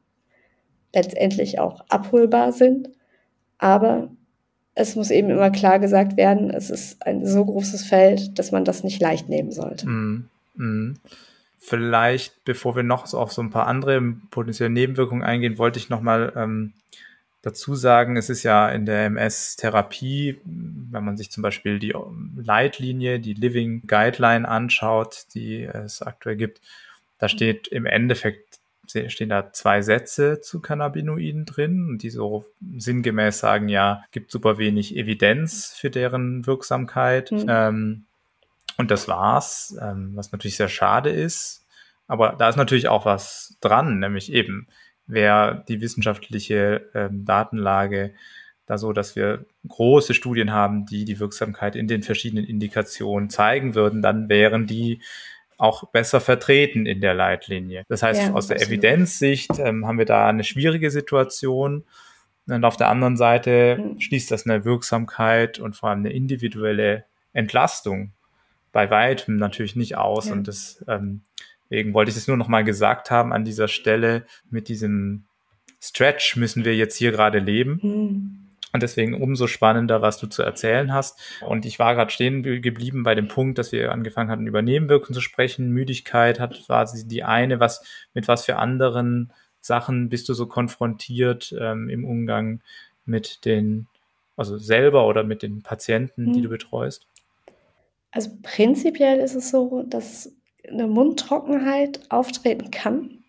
[0.93, 2.91] letztendlich auch abholbar sind.
[3.59, 4.11] Aber
[4.75, 8.65] es muss eben immer klar gesagt werden, es ist ein so großes Feld, dass man
[8.65, 9.89] das nicht leicht nehmen sollte.
[9.89, 10.97] Mm, mm.
[11.59, 15.91] vielleicht, bevor wir noch so auf so ein paar andere potenzielle Nebenwirkungen eingehen, wollte ich
[15.91, 16.73] nochmal ähm,
[17.43, 21.95] dazu sagen, es ist ja in der MS-Therapie, wenn man sich zum Beispiel die
[22.37, 26.61] Leitlinie, die Living Guideline anschaut, die es aktuell gibt,
[27.19, 28.54] da steht im Endeffekt
[28.87, 32.45] stehen da zwei Sätze zu Cannabinoiden drin, die so
[32.77, 37.33] sinngemäß sagen, ja, gibt super wenig Evidenz für deren Wirksamkeit.
[37.33, 37.47] Mhm.
[37.49, 38.05] Ähm,
[38.77, 41.65] und das war's, ähm, was natürlich sehr schade ist.
[42.07, 44.69] Aber da ist natürlich auch was dran, nämlich eben,
[45.07, 48.15] wäre die wissenschaftliche ähm, Datenlage
[48.67, 53.75] da so, dass wir große Studien haben, die die Wirksamkeit in den verschiedenen Indikationen zeigen
[53.75, 55.03] würden, dann wären die
[55.59, 57.85] auch besser vertreten in der Leitlinie.
[57.89, 61.85] Das heißt, ja, aus der Evidenzsicht ähm, haben wir da eine schwierige Situation.
[62.47, 64.01] Und auf der anderen Seite mhm.
[64.01, 68.13] schließt das eine Wirksamkeit und vor allem eine individuelle Entlastung
[68.73, 70.27] bei weitem natürlich nicht aus.
[70.27, 70.33] Ja.
[70.33, 71.23] Und das, ähm,
[71.71, 74.27] deswegen wollte ich es nur noch mal gesagt haben an dieser Stelle.
[74.51, 75.25] Mit diesem
[75.81, 77.81] Stretch müssen wir jetzt hier gerade leben.
[77.83, 78.44] Mhm.
[78.75, 81.21] Und deswegen umso spannender, was du zu erzählen hast.
[81.47, 85.15] Und ich war gerade stehen geblieben bei dem Punkt, dass wir angefangen hatten, über Nebenwirkungen
[85.15, 85.71] zu sprechen.
[85.71, 87.85] Müdigkeit hat quasi die eine, was
[88.15, 92.63] mit was für anderen Sachen bist du so konfrontiert ähm, im Umgang
[93.05, 93.87] mit den,
[94.37, 97.07] also selber oder mit den Patienten, die du betreust?
[98.11, 100.33] Also prinzipiell ist es so, dass
[100.69, 103.23] eine Mundtrockenheit auftreten kann.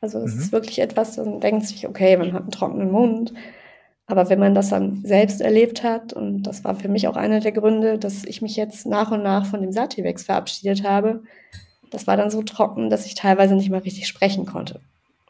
[0.00, 0.40] Also es mhm.
[0.40, 3.32] ist wirklich etwas, dann denkt sich, okay, man hat einen trockenen Mund,
[4.12, 7.40] aber wenn man das dann selbst erlebt hat, und das war für mich auch einer
[7.40, 11.22] der Gründe, dass ich mich jetzt nach und nach von dem Sativex verabschiedet habe,
[11.90, 14.80] das war dann so trocken, dass ich teilweise nicht mal richtig sprechen konnte.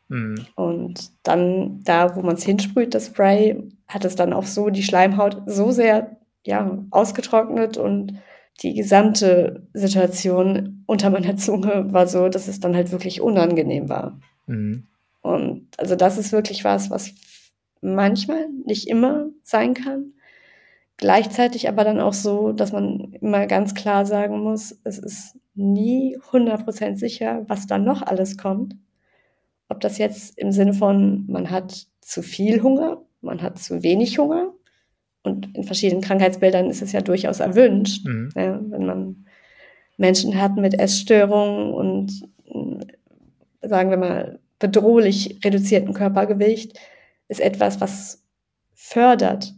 [0.09, 0.47] Mhm.
[0.57, 4.83] Und dann, da, wo man es hinsprüht, das Spray, hat es dann auch so die
[4.83, 8.19] Schleimhaut so sehr ja, ausgetrocknet und
[8.63, 14.19] die gesamte Situation unter meiner Zunge war so, dass es dann halt wirklich unangenehm war.
[14.49, 14.89] Mhm.
[15.21, 17.15] Und also das ist wirklich was, was
[17.83, 20.15] manchmal, nicht immer sein kann.
[20.97, 26.17] Gleichzeitig aber dann auch so, dass man immer ganz klar sagen muss, es ist nie
[26.31, 28.77] 100% sicher, was da noch alles kommt.
[29.69, 34.19] Ob das jetzt im Sinne von, man hat zu viel Hunger, man hat zu wenig
[34.19, 34.53] Hunger.
[35.25, 38.31] Und in verschiedenen Krankheitsbildern ist es ja durchaus erwünscht, mhm.
[38.37, 39.27] ja, wenn man
[39.97, 42.23] Menschen hat mit Essstörungen und
[43.63, 46.79] sagen wir mal bedrohlich reduzierten Körpergewicht,
[47.33, 48.23] ist etwas, was
[48.75, 49.55] fördert,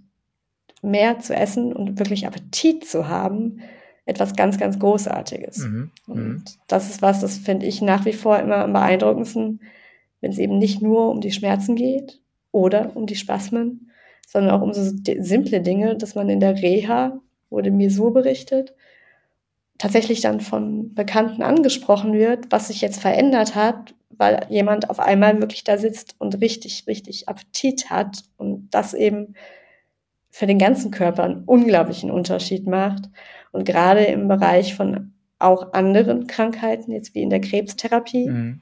[0.80, 3.60] mehr zu essen und wirklich Appetit zu haben,
[4.06, 5.58] etwas ganz, ganz Großartiges.
[5.58, 5.90] Mhm.
[6.06, 6.44] Und mhm.
[6.68, 9.60] das ist was, das finde ich nach wie vor immer am beeindruckendsten,
[10.20, 12.20] wenn es eben nicht nur um die Schmerzen geht
[12.52, 13.90] oder um die Spasmen,
[14.28, 14.82] sondern auch um so
[15.18, 18.74] simple Dinge, dass man in der Reha, wurde mir so berichtet,
[19.78, 25.40] tatsächlich dann von Bekannten angesprochen wird, was sich jetzt verändert hat, weil jemand auf einmal
[25.40, 29.35] wirklich da sitzt und richtig, richtig Appetit hat und das eben
[30.31, 33.05] für den ganzen Körper einen unglaublichen Unterschied macht.
[33.53, 38.61] Und gerade im Bereich von auch anderen Krankheiten, jetzt wie in der Krebstherapie, mhm.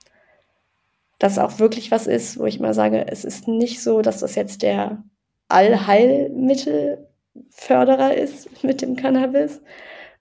[1.19, 4.35] das auch wirklich was ist, wo ich mal sage, es ist nicht so, dass das
[4.35, 5.03] jetzt der
[5.49, 9.63] Allheilmittelförderer ist mit dem Cannabis,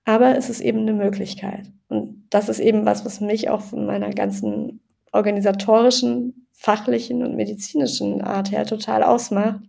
[0.05, 1.67] aber es ist eben eine Möglichkeit.
[1.89, 4.79] Und das ist eben was, was mich auch von meiner ganzen
[5.11, 9.61] organisatorischen, fachlichen und medizinischen Art her total ausmacht.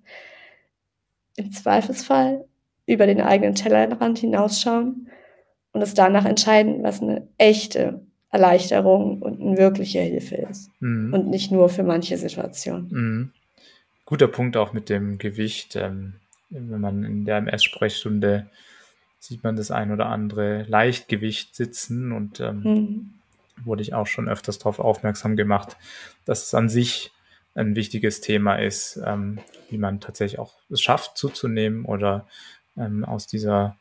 [1.36, 2.44] Im Zweifelsfall
[2.86, 5.08] über den eigenen Tellerrand hinausschauen
[5.72, 10.70] und es danach entscheiden, was eine echte Erleichterung und eine wirkliche Hilfe ist.
[10.80, 11.12] Mhm.
[11.14, 12.88] Und nicht nur für manche Situationen.
[12.90, 13.32] Mhm.
[14.04, 15.76] Guter Punkt auch mit dem Gewicht.
[15.76, 16.14] Ähm,
[16.50, 18.46] wenn man in der MS-Sprechstunde
[19.18, 23.14] sieht man das ein oder andere Leichtgewicht sitzen und ähm, mhm
[23.64, 25.76] wurde ich auch schon öfters darauf aufmerksam gemacht,
[26.24, 27.12] dass es an sich
[27.54, 32.26] ein wichtiges Thema ist, ähm, wie man tatsächlich auch es schafft zuzunehmen oder
[32.76, 33.76] ähm, aus dieser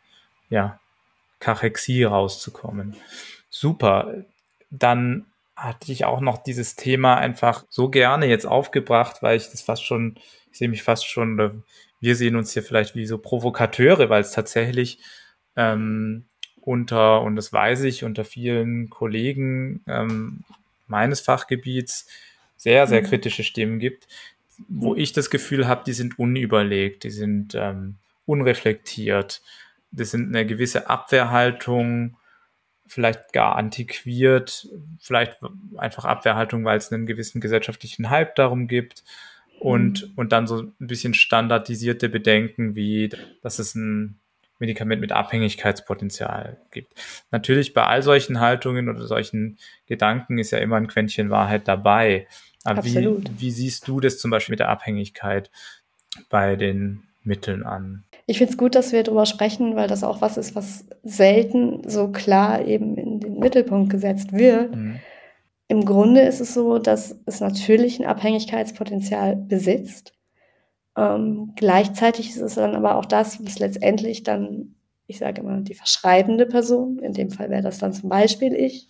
[0.49, 0.79] ja,
[1.39, 2.95] Kachexie rauszukommen.
[3.49, 4.25] Super.
[4.69, 9.61] Dann hatte ich auch noch dieses Thema einfach so gerne jetzt aufgebracht, weil ich das
[9.61, 10.15] fast schon,
[10.51, 11.63] ich sehe mich fast schon,
[11.99, 14.99] wir sehen uns hier vielleicht wie so Provokateure, weil es tatsächlich
[15.55, 16.25] ähm,
[16.61, 20.43] unter, und das weiß ich, unter vielen Kollegen ähm,
[20.87, 22.07] meines Fachgebiets
[22.57, 23.05] sehr, sehr mhm.
[23.07, 24.07] kritische Stimmen gibt,
[24.67, 27.95] wo ich das Gefühl habe, die sind unüberlegt, die sind ähm,
[28.25, 29.41] unreflektiert,
[29.91, 32.17] das sind eine gewisse Abwehrhaltung,
[32.87, 34.67] vielleicht gar antiquiert,
[34.99, 35.39] vielleicht
[35.77, 39.03] einfach Abwehrhaltung, weil es einen gewissen gesellschaftlichen Hype darum gibt
[39.59, 40.13] und, mhm.
[40.15, 43.09] und dann so ein bisschen standardisierte Bedenken wie,
[43.41, 44.19] dass es ein
[44.61, 46.93] Medikament mit Abhängigkeitspotenzial gibt.
[47.31, 52.27] Natürlich bei all solchen Haltungen oder solchen Gedanken ist ja immer ein Quäntchen Wahrheit dabei.
[52.63, 55.51] Aber wie, wie siehst du das zum Beispiel mit der Abhängigkeit
[56.29, 58.03] bei den Mitteln an?
[58.27, 61.87] Ich finde es gut, dass wir darüber sprechen, weil das auch was ist, was selten
[61.89, 64.75] so klar eben in den Mittelpunkt gesetzt wird.
[64.75, 64.99] Mhm.
[65.67, 70.13] Im Grunde ist es so, dass es natürlich ein Abhängigkeitspotenzial besitzt.
[70.97, 74.75] Ähm, gleichzeitig ist es dann aber auch das, was letztendlich dann,
[75.07, 78.89] ich sage immer, die verschreibende Person, in dem Fall wäre das dann zum Beispiel ich,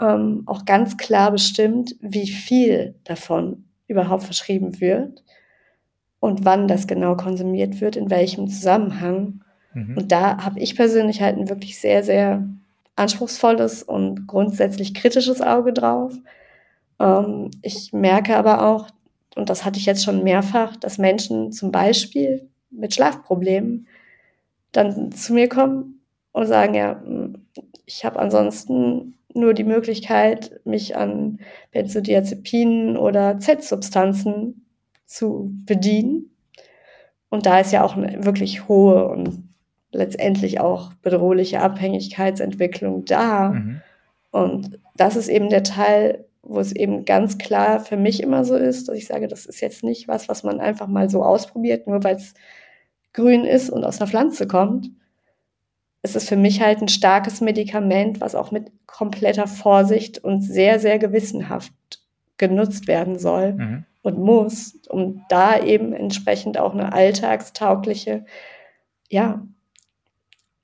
[0.00, 5.22] ähm, auch ganz klar bestimmt, wie viel davon überhaupt verschrieben wird
[6.18, 9.44] und wann das genau konsumiert wird, in welchem Zusammenhang.
[9.74, 9.96] Mhm.
[9.96, 12.48] Und da habe ich persönlich halt ein wirklich sehr, sehr
[12.96, 16.14] anspruchsvolles und grundsätzlich kritisches Auge drauf.
[16.98, 18.88] Ähm, ich merke aber auch,
[19.34, 23.86] und das hatte ich jetzt schon mehrfach, dass Menschen zum Beispiel mit Schlafproblemen
[24.72, 26.00] dann zu mir kommen
[26.32, 27.46] und sagen, ja, hm,
[27.86, 31.38] ich habe ansonsten nur die Möglichkeit, mich an
[31.70, 34.66] Benzodiazepinen oder Z-Substanzen
[35.06, 36.30] zu bedienen.
[37.28, 39.42] Und da ist ja auch eine wirklich hohe und
[39.90, 43.50] letztendlich auch bedrohliche Abhängigkeitsentwicklung da.
[43.50, 43.80] Mhm.
[44.30, 48.56] Und das ist eben der Teil, wo es eben ganz klar für mich immer so
[48.56, 51.86] ist, dass ich sage, das ist jetzt nicht was, was man einfach mal so ausprobiert,
[51.86, 52.34] nur weil es
[53.12, 54.90] grün ist und aus der Pflanze kommt.
[56.02, 60.80] Es ist für mich halt ein starkes Medikament, was auch mit kompletter Vorsicht und sehr,
[60.80, 61.72] sehr gewissenhaft
[62.38, 63.84] genutzt werden soll mhm.
[64.02, 68.24] und muss, um da eben entsprechend auch eine alltagstaugliche
[69.08, 69.46] ja,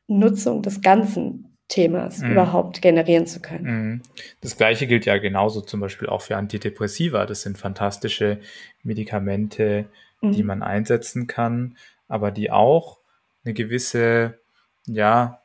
[0.09, 2.33] Nutzung des ganzen Themas mhm.
[2.33, 3.64] überhaupt generieren zu können.
[3.64, 4.02] Mhm.
[4.40, 7.26] Das gleiche gilt ja genauso zum Beispiel auch für Antidepressiva.
[7.26, 8.40] Das sind fantastische
[8.83, 9.87] Medikamente,
[10.22, 10.33] mhm.
[10.33, 11.76] die man einsetzen kann,
[12.09, 12.98] aber die auch
[13.44, 14.38] eine gewisse,
[14.87, 15.42] ja,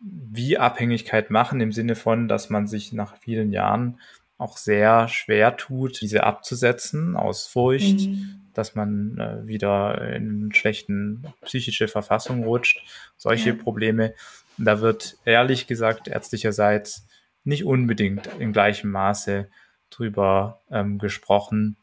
[0.00, 3.98] wie Abhängigkeit machen im Sinne von, dass man sich nach vielen Jahren
[4.38, 8.42] auch sehr schwer tut, diese abzusetzen aus Furcht, mhm.
[8.52, 12.82] dass man äh, wieder in schlechten psychische Verfassung rutscht.
[13.16, 13.56] Solche ja.
[13.56, 14.14] Probleme
[14.58, 17.06] da wird ehrlich gesagt ärztlicherseits
[17.44, 19.48] nicht unbedingt in gleichem Maße
[19.90, 21.76] drüber ähm, gesprochen,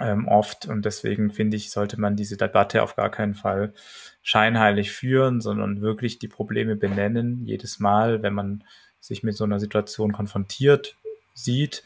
[0.00, 0.66] ähm, oft.
[0.66, 3.72] Und deswegen finde ich, sollte man diese Debatte auf gar keinen Fall
[4.22, 8.64] scheinheilig führen, sondern wirklich die Probleme benennen, jedes Mal, wenn man
[9.00, 10.96] sich mit so einer Situation konfrontiert
[11.34, 11.84] sieht,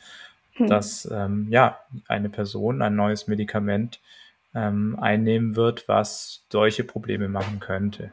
[0.55, 0.67] hm.
[0.67, 4.01] dass ähm, ja eine Person ein neues Medikament
[4.55, 8.13] ähm, einnehmen wird, was solche Probleme machen könnte.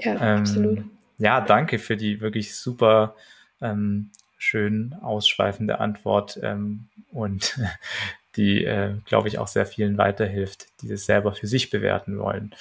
[0.00, 0.84] Ja, ähm, absolut
[1.18, 3.14] ja, danke für die wirklich super
[3.60, 7.58] ähm, schön ausschweifende Antwort ähm, und
[8.36, 12.54] die, äh, glaube ich, auch sehr vielen weiterhilft, die es selber für sich bewerten wollen.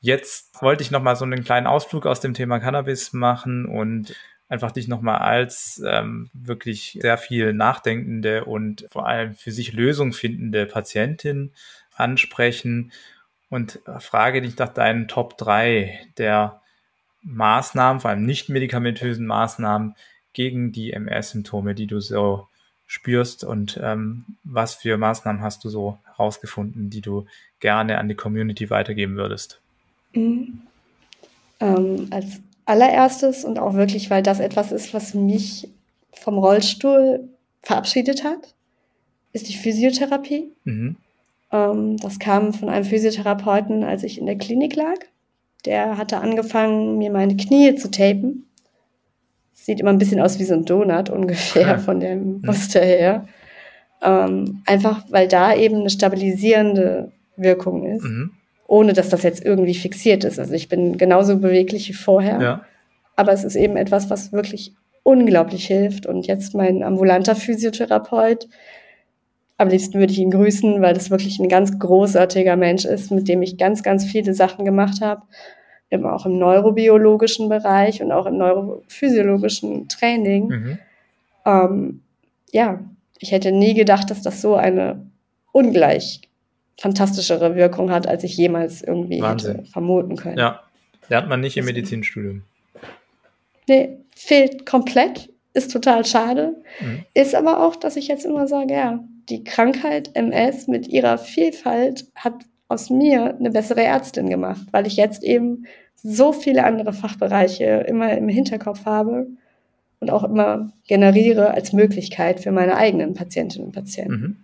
[0.00, 4.14] Jetzt wollte ich nochmal so einen kleinen Ausflug aus dem Thema Cannabis machen und
[4.48, 10.12] einfach dich nochmal als ähm, wirklich sehr viel nachdenkende und vor allem für sich Lösung
[10.12, 11.52] findende Patientin
[11.94, 12.92] ansprechen
[13.50, 16.59] und frage dich nach deinen Top 3 der
[17.22, 19.94] Maßnahmen, vor allem nicht medikamentösen Maßnahmen
[20.32, 22.46] gegen die MS-Symptome, die du so
[22.86, 27.26] spürst und ähm, was für Maßnahmen hast du so herausgefunden, die du
[27.60, 29.60] gerne an die Community weitergeben würdest?
[30.12, 30.62] Mhm.
[31.60, 35.68] Ähm, als allererstes und auch wirklich, weil das etwas ist, was mich
[36.12, 37.28] vom Rollstuhl
[37.62, 38.54] verabschiedet hat,
[39.32, 40.50] ist die Physiotherapie.
[40.64, 40.96] Mhm.
[41.52, 44.98] Ähm, das kam von einem Physiotherapeuten, als ich in der Klinik lag.
[45.66, 48.46] Der hatte angefangen, mir meine Knie zu tapen.
[49.52, 53.26] Sieht immer ein bisschen aus wie so ein Donut ungefähr von dem Muster her.
[54.02, 58.30] Ähm, einfach weil da eben eine stabilisierende Wirkung ist, mhm.
[58.66, 60.38] ohne dass das jetzt irgendwie fixiert ist.
[60.38, 62.40] Also ich bin genauso beweglich wie vorher.
[62.40, 62.64] Ja.
[63.16, 66.06] Aber es ist eben etwas, was wirklich unglaublich hilft.
[66.06, 68.48] Und jetzt mein ambulanter Physiotherapeut,
[69.60, 73.28] am liebsten würde ich ihn grüßen, weil das wirklich ein ganz großartiger Mensch ist, mit
[73.28, 75.20] dem ich ganz, ganz viele Sachen gemacht habe.
[75.90, 80.46] Immer auch im neurobiologischen Bereich und auch im neurophysiologischen Training.
[80.46, 80.78] Mhm.
[81.44, 82.02] Ähm,
[82.52, 82.80] ja,
[83.18, 85.04] ich hätte nie gedacht, dass das so eine
[85.52, 86.22] ungleich
[86.78, 89.56] fantastischere Wirkung hat, als ich jemals irgendwie Wahnsinn.
[89.56, 90.38] hätte vermuten können.
[90.38, 90.62] Ja,
[91.10, 92.44] lernt man nicht im Medizinstudium.
[93.68, 96.56] Nee, fehlt komplett, ist total schade.
[96.80, 97.04] Mhm.
[97.12, 102.06] Ist aber auch, dass ich jetzt immer sage, ja, die Krankheit MS mit ihrer Vielfalt
[102.14, 102.34] hat
[102.68, 108.16] aus mir eine bessere Ärztin gemacht, weil ich jetzt eben so viele andere Fachbereiche immer
[108.16, 109.26] im Hinterkopf habe
[110.00, 114.12] und auch immer generiere als Möglichkeit für meine eigenen Patientinnen und Patienten.
[114.12, 114.36] Mhm.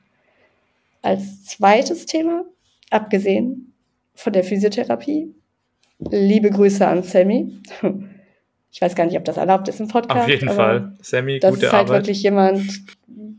[1.03, 2.45] Als zweites Thema,
[2.91, 3.73] abgesehen
[4.15, 5.35] von der Physiotherapie,
[6.11, 7.59] liebe Grüße an Sammy.
[8.73, 10.25] Ich weiß gar nicht, ob das erlaubt ist im Podcast.
[10.25, 10.93] Auf jeden Fall.
[11.01, 12.03] Sammy, das gute ist halt Arbeit.
[12.03, 12.63] wirklich jemand,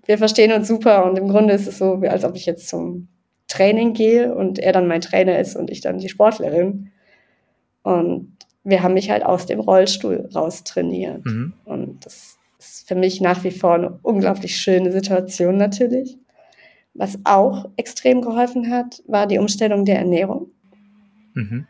[0.07, 3.09] wir verstehen uns super und im Grunde ist es so, als ob ich jetzt zum
[3.47, 6.91] Training gehe und er dann mein Trainer ist und ich dann die Sportlerin.
[7.83, 11.25] Und wir haben mich halt aus dem Rollstuhl raus trainiert.
[11.25, 11.53] Mhm.
[11.65, 16.17] Und das ist für mich nach wie vor eine unglaublich schöne Situation natürlich.
[16.93, 20.47] Was auch extrem geholfen hat, war die Umstellung der Ernährung.
[21.33, 21.67] Mhm.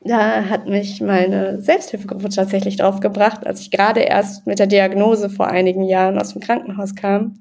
[0.00, 5.28] Da hat mich meine Selbsthilfegruppe tatsächlich drauf gebracht, als ich gerade erst mit der Diagnose
[5.28, 7.40] vor einigen Jahren aus dem Krankenhaus kam,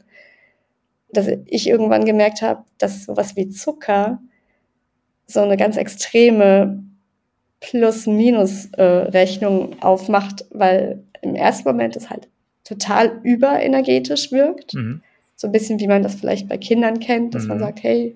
[1.09, 4.21] dass ich irgendwann gemerkt habe, dass sowas wie Zucker
[5.25, 6.83] so eine ganz extreme
[7.59, 12.27] Plus-Minus-Rechnung aufmacht, weil im ersten Moment es halt
[12.63, 14.73] total überenergetisch wirkt.
[14.73, 15.01] Mhm.
[15.35, 17.49] So ein bisschen wie man das vielleicht bei Kindern kennt, dass mhm.
[17.49, 18.15] man sagt, hey,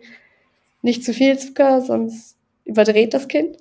[0.81, 3.57] nicht zu viel Zucker, sonst überdreht das Kind.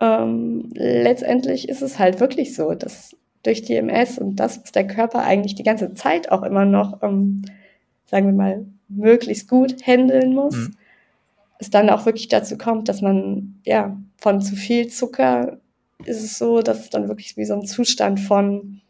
[0.00, 4.86] Ähm, letztendlich ist es halt wirklich so, dass durch die MS und das, was der
[4.86, 7.44] Körper eigentlich die ganze Zeit auch immer noch, ähm,
[8.14, 10.76] sagen wir mal, möglichst gut handeln muss, mhm.
[11.58, 15.58] es dann auch wirklich dazu kommt, dass man, ja, von zu viel Zucker
[16.04, 18.80] ist es so, dass es dann wirklich wie so ein Zustand von,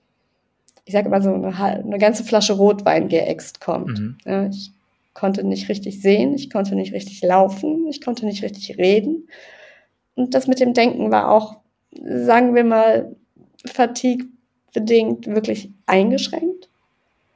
[0.84, 3.98] ich sage immer so, eine, eine, ganze Flasche Rotwein geäxt kommt.
[3.98, 4.18] Mhm.
[4.26, 4.72] Ja, ich
[5.14, 9.26] konnte nicht richtig sehen, ich konnte nicht richtig laufen, ich konnte nicht richtig reden.
[10.16, 11.56] Und das mit dem Denken war auch,
[11.98, 13.16] sagen wir mal,
[13.64, 16.53] fatigue-bedingt wirklich eingeschränkt.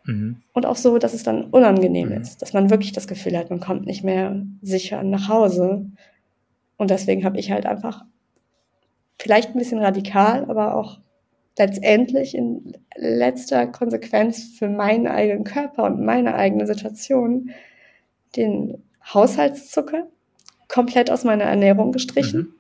[0.09, 0.43] Mhm.
[0.53, 2.21] Und auch so, dass es dann unangenehm mhm.
[2.21, 5.87] ist, dass man wirklich das Gefühl hat, man kommt nicht mehr sicher nach Hause.
[6.77, 8.05] Und deswegen habe ich halt einfach
[9.19, 11.01] vielleicht ein bisschen radikal, aber auch
[11.59, 17.51] letztendlich in letzter Konsequenz für meinen eigenen Körper und meine eigene Situation
[18.37, 18.83] den
[19.13, 20.07] Haushaltszucker
[20.69, 22.41] komplett aus meiner Ernährung gestrichen.
[22.41, 22.55] Mhm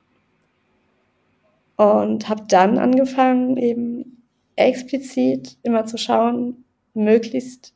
[1.78, 4.24] und habe dann angefangen, eben
[4.56, 6.64] explizit immer zu schauen,
[6.94, 7.72] möglichst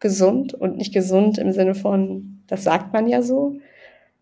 [0.00, 3.56] gesund und nicht gesund im Sinne von, das sagt man ja so,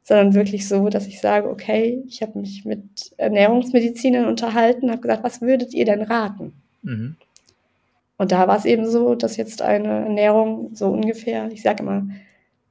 [0.03, 5.25] sondern wirklich so, dass ich sage, okay, ich habe mich mit Ernährungsmedizinern unterhalten, habe gesagt,
[5.25, 6.53] was würdet ihr denn raten?
[6.83, 7.17] Mhm.
[8.17, 12.07] Und da war es eben so, dass jetzt eine Ernährung so ungefähr, ich sage immer,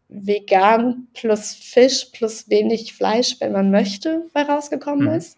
[0.08, 5.16] vegan plus Fisch plus wenig Fleisch, wenn man möchte, bei rausgekommen mhm.
[5.16, 5.38] ist.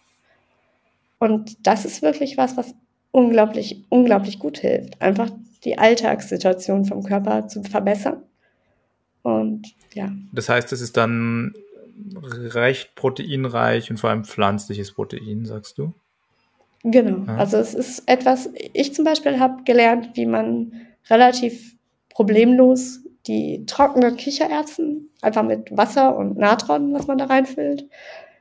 [1.19, 2.75] Und das ist wirklich was, was
[3.11, 5.01] unglaublich, unglaublich gut hilft.
[5.01, 5.31] Einfach
[5.67, 8.23] die Alltagssituation vom Körper zu verbessern.
[9.21, 10.09] Und ja.
[10.31, 11.53] Das heißt, es ist dann
[12.55, 15.93] recht proteinreich und vor allem pflanzliches Protein, sagst du?
[16.83, 17.25] Genau.
[17.27, 17.35] Ja.
[17.37, 20.71] Also es ist etwas, ich zum Beispiel habe gelernt, wie man
[21.09, 21.75] relativ
[22.09, 27.89] problemlos die trockenen Kichererbsen einfach mit Wasser und Natron, was man da reinfüllt,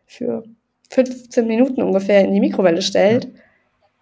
[0.06, 0.44] für
[0.90, 3.32] 15 Minuten ungefähr in die Mikrowelle stellt.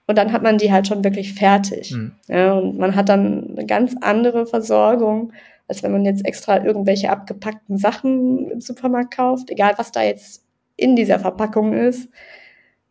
[0.06, 1.92] Und dann hat man die halt schon wirklich fertig.
[1.92, 2.12] Mhm.
[2.28, 5.32] Ja, und man hat dann eine ganz andere Versorgung,
[5.66, 10.42] als wenn man jetzt extra irgendwelche abgepackten Sachen im Supermarkt kauft, egal was da jetzt
[10.76, 12.08] in dieser Verpackung ist.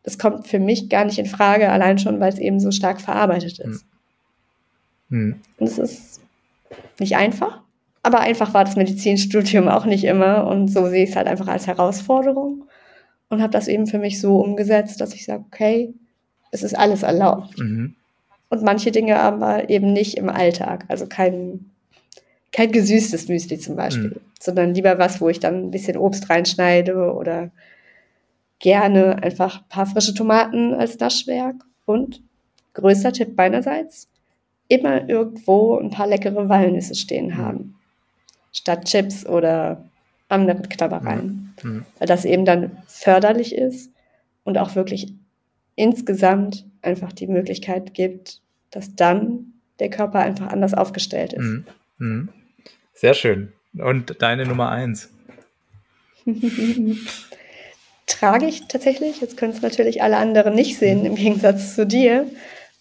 [0.02, 3.00] Das kommt für mich gar nicht in Frage, allein schon, weil es eben so stark
[3.00, 3.86] verarbeitet ist.
[5.10, 5.40] Mhm.
[5.60, 6.22] Und es ist
[7.00, 7.62] nicht einfach,
[8.02, 10.48] aber einfach war das Medizinstudium auch nicht immer.
[10.48, 12.66] Und so sehe ich es halt einfach als Herausforderung
[13.30, 15.94] und habe das eben für mich so umgesetzt, dass ich sage, okay,
[16.54, 17.58] es ist alles erlaubt.
[17.58, 17.96] Mhm.
[18.50, 20.86] Und manche Dinge aber eben nicht im Alltag.
[20.88, 21.72] Also kein,
[22.52, 24.22] kein gesüßtes Müsli zum Beispiel, mhm.
[24.40, 27.50] sondern lieber was, wo ich dann ein bisschen Obst reinschneide oder
[28.60, 31.56] gerne einfach ein paar frische Tomaten als Naschwerk.
[31.86, 32.22] Und
[32.76, 34.08] größter Tipp meinerseits,
[34.68, 37.38] immer irgendwo ein paar leckere Walnüsse stehen mhm.
[37.38, 37.76] haben.
[38.52, 39.84] Statt Chips oder
[40.30, 41.56] anderen Knabbereien.
[41.64, 41.86] Mhm.
[41.98, 43.90] Weil das eben dann förderlich ist
[44.44, 45.12] und auch wirklich
[45.76, 51.42] insgesamt einfach die Möglichkeit gibt, dass dann der Körper einfach anders aufgestellt ist.
[51.42, 51.66] Mhm.
[51.98, 52.30] Mhm.
[52.94, 53.54] Sehr schön.
[53.74, 55.10] Und deine Nummer eins?
[58.06, 59.22] Trage ich tatsächlich.
[59.22, 62.30] Jetzt können es natürlich alle anderen nicht sehen, im Gegensatz zu dir.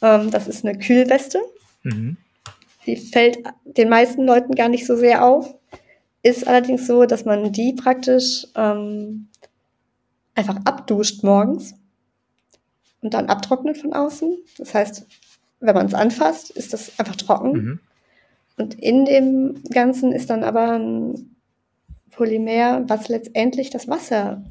[0.02, 1.40] Ähm, das ist eine Kühlweste.
[1.82, 2.16] Mhm.
[2.86, 5.54] Die fällt den meisten Leuten gar nicht so sehr auf.
[6.22, 9.28] Ist allerdings so, dass man die praktisch ähm,
[10.34, 11.74] einfach abduscht morgens
[13.02, 14.36] und dann abtrocknet von außen.
[14.56, 15.06] Das heißt,
[15.60, 17.52] wenn man es anfasst, ist das einfach trocken.
[17.52, 17.80] Mhm.
[18.56, 21.36] Und in dem Ganzen ist dann aber ein
[22.10, 24.44] Polymer, was letztendlich das Wasser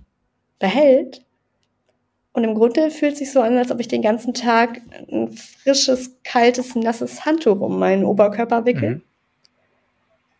[0.59, 1.23] behält.
[2.33, 4.81] Und im Grunde fühlt es sich so an, als ob ich den ganzen Tag
[5.11, 8.95] ein frisches, kaltes, nasses Handtuch um meinen Oberkörper wickel.
[8.95, 9.01] Mhm.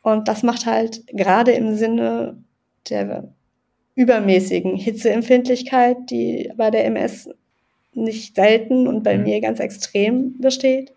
[0.01, 2.37] Und das macht halt gerade im Sinne
[2.89, 3.31] der
[3.95, 7.29] übermäßigen Hitzeempfindlichkeit, die bei der MS
[7.93, 9.23] nicht selten und bei mhm.
[9.23, 10.93] mir ganz extrem besteht,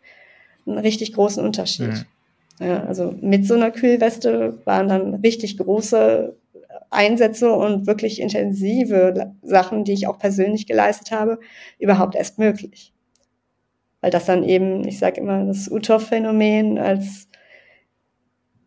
[0.66, 1.88] einen richtig großen Unterschied.
[1.88, 2.04] Mhm.
[2.60, 6.36] Ja, also mit so einer Kühlweste waren dann richtig große
[6.90, 11.40] Einsätze und wirklich intensive Sachen, die ich auch persönlich geleistet habe,
[11.78, 12.92] überhaupt erst möglich.
[14.00, 17.28] Weil das dann eben, ich sage immer, das Uthoff-Phänomen als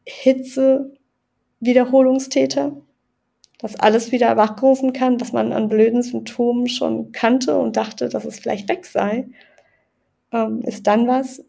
[0.06, 2.78] Hitze-Wiederholungstäter,
[3.58, 8.26] das alles wieder wachrufen kann, was man an blöden Symptomen schon kannte und dachte, dass
[8.26, 9.28] es vielleicht weg sei,
[10.32, 11.44] ähm, ist dann was,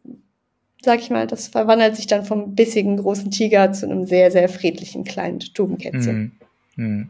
[0.82, 4.48] sag ich mal, das verwandelt sich dann vom bissigen großen Tiger zu einem sehr, sehr
[4.48, 6.38] friedlichen kleinen Stubenkätzchen.
[6.76, 6.84] Mhm.
[6.84, 7.08] Mhm.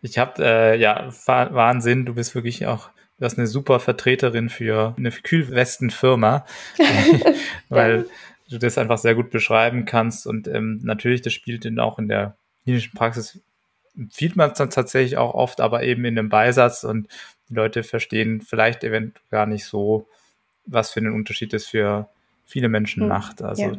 [0.00, 4.94] Ich habe, äh, ja, Wahnsinn, du bist wirklich auch, du hast eine super Vertreterin für
[4.98, 6.44] eine Kühlwestenfirma,
[7.68, 8.06] weil
[8.50, 12.08] du das einfach sehr gut beschreiben kannst und ähm, natürlich, das spielt dann auch in
[12.08, 13.40] der klinischen Praxis
[13.96, 17.08] empfiehlt man es dann tatsächlich auch oft, aber eben in einem Beisatz und
[17.48, 20.06] die Leute verstehen vielleicht eventuell gar nicht so,
[20.64, 22.08] was für einen Unterschied das für
[22.46, 23.42] viele Menschen hm, macht.
[23.42, 23.76] Also ja.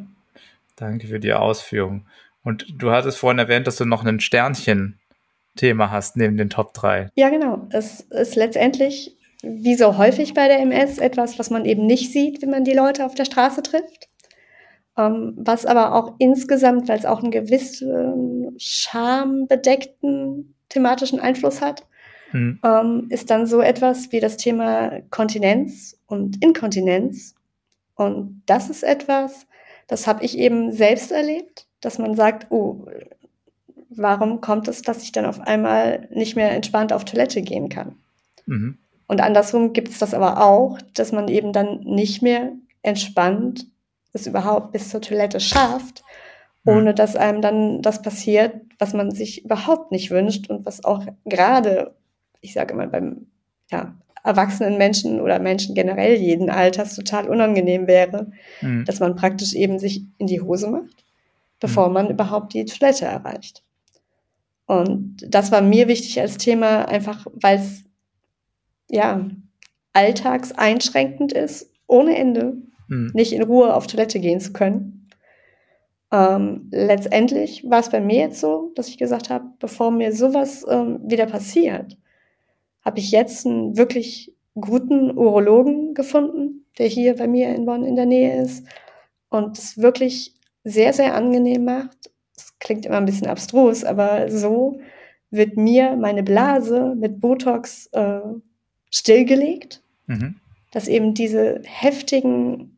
[0.75, 2.05] danke für die Ausführung.
[2.43, 7.09] Und du hattest vorhin erwähnt, dass du noch ein Sternchen-Thema hast neben den Top 3.
[7.15, 7.67] Ja, genau.
[7.71, 12.41] Es ist letztendlich, wie so häufig bei der MS, etwas, was man eben nicht sieht,
[12.41, 14.09] wenn man die Leute auf der Straße trifft.
[14.97, 21.85] Ähm, was aber auch insgesamt, weil es auch einen gewissen schambedeckten thematischen Einfluss hat,
[22.31, 27.35] um, ähm, ist dann so etwas wie das Thema Kontinenz und Inkontinenz
[27.95, 29.45] und das ist etwas,
[29.87, 32.87] das habe ich eben selbst erlebt, dass man sagt, oh,
[33.89, 37.95] warum kommt es, dass ich dann auf einmal nicht mehr entspannt auf Toilette gehen kann?
[38.45, 38.77] Mhm.
[39.07, 43.67] Und andersrum gibt es das aber auch, dass man eben dann nicht mehr entspannt
[44.13, 46.03] es überhaupt bis zur Toilette schafft,
[46.63, 46.73] mhm.
[46.73, 51.05] ohne dass einem dann das passiert, was man sich überhaupt nicht wünscht und was auch
[51.25, 51.95] gerade,
[52.41, 53.27] ich sage immer beim
[53.71, 58.85] ja, erwachsenen Menschen oder Menschen generell jeden Alters total unangenehm wäre, mhm.
[58.85, 61.03] dass man praktisch eben sich in die Hose macht,
[61.59, 61.93] bevor mhm.
[61.93, 63.63] man überhaupt die Toilette erreicht.
[64.65, 67.83] Und das war mir wichtig als Thema, einfach weil es
[68.89, 69.27] ja
[69.91, 72.57] alltagseinschränkend ist, ohne Ende,
[72.93, 73.11] mhm.
[73.13, 75.09] nicht in Ruhe auf Toilette gehen zu können.
[76.11, 80.65] Ähm, letztendlich war es bei mir jetzt so, dass ich gesagt habe, bevor mir sowas
[80.69, 81.97] ähm, wieder passiert,
[82.85, 87.95] habe ich jetzt einen wirklich guten Urologen gefunden, der hier bei mir in Bonn in
[87.95, 88.65] der Nähe ist
[89.29, 92.11] und es wirklich sehr, sehr angenehm macht.
[92.35, 94.79] Das klingt immer ein bisschen abstrus, aber so
[95.31, 98.19] wird mir meine Blase mit Botox äh,
[98.91, 100.35] stillgelegt, mhm.
[100.71, 102.72] dass eben diese heftigen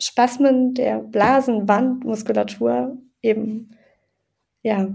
[0.00, 3.68] Spasmen der Blasenwandmuskulatur eben
[4.62, 4.88] ja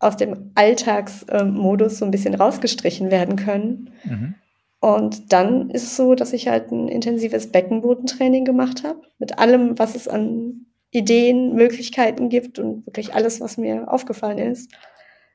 [0.00, 3.90] aus dem Alltagsmodus so ein bisschen rausgestrichen werden können.
[4.04, 4.34] Mhm.
[4.80, 9.78] Und dann ist es so, dass ich halt ein intensives Beckenbodentraining gemacht habe, mit allem,
[9.78, 14.72] was es an Ideen, Möglichkeiten gibt und wirklich alles, was mir aufgefallen ist.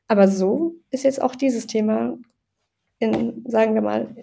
[0.08, 2.18] Aber so ist jetzt auch dieses Thema
[3.00, 4.16] in, sagen wir mal,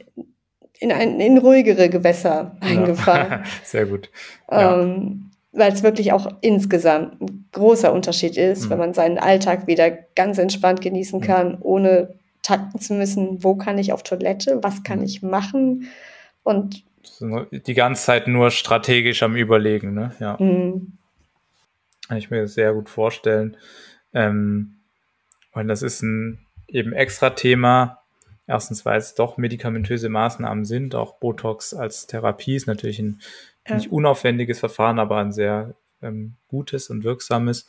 [0.81, 3.31] in, ein, in ruhigere Gewässer eingefahren.
[3.31, 3.45] Ja.
[3.65, 4.11] Sehr gut.
[4.51, 4.81] Ja.
[4.81, 8.71] Ähm, weil es wirklich auch insgesamt ein großer Unterschied ist, mhm.
[8.71, 11.25] wenn man seinen Alltag wieder ganz entspannt genießen mhm.
[11.25, 15.05] kann, ohne takten zu müssen, wo kann ich auf Toilette, was kann mhm.
[15.05, 15.89] ich machen
[16.43, 16.85] und
[17.51, 20.13] die ganze Zeit nur strategisch am Überlegen, ne?
[20.21, 20.37] Ja.
[20.39, 20.93] Mhm.
[22.09, 23.57] Kann ich mir sehr gut vorstellen.
[24.15, 24.77] Ähm,
[25.53, 28.00] und das ist ein eben extra Thema.
[28.51, 30.97] Erstens, weil es doch medikamentöse Maßnahmen sind.
[30.97, 33.21] Auch Botox als Therapie ist natürlich ein
[33.69, 33.77] ja.
[33.77, 37.69] nicht unaufwendiges Verfahren, aber ein sehr ähm, gutes und wirksames.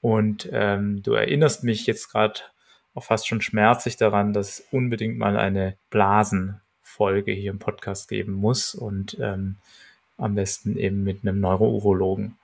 [0.00, 2.40] Und ähm, du erinnerst mich jetzt gerade
[2.94, 8.32] auch fast schon schmerzlich daran, dass es unbedingt mal eine Blasenfolge hier im Podcast geben
[8.32, 9.56] muss und ähm,
[10.16, 12.38] am besten eben mit einem Neurourologen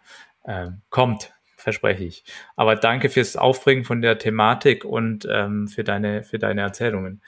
[0.45, 2.25] ähm, kommt, verspreche ich.
[2.57, 7.23] Aber danke fürs Aufbringen von der Thematik und ähm, für deine für deine Erzählungen.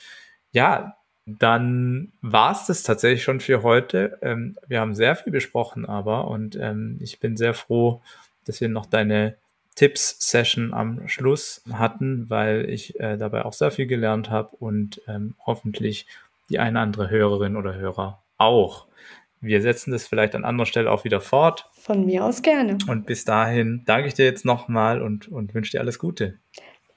[0.53, 0.97] Ja,
[1.27, 4.19] dann war es das tatsächlich schon für heute.
[4.23, 8.01] Ähm, wir haben sehr viel besprochen, aber und ähm, ich bin sehr froh,
[8.45, 9.37] dass wir noch deine
[9.75, 15.35] Tipps-Session am Schluss hatten, weil ich äh, dabei auch sehr viel gelernt habe und ähm,
[15.47, 16.07] hoffentlich
[16.51, 18.87] die eine andere Hörerin oder Hörer auch.
[19.41, 21.69] Wir setzen das vielleicht an anderer Stelle auch wieder fort.
[21.73, 22.79] Von mir aus gerne.
[22.87, 26.39] Und bis dahin danke ich dir jetzt nochmal und, und wünsche dir alles Gute.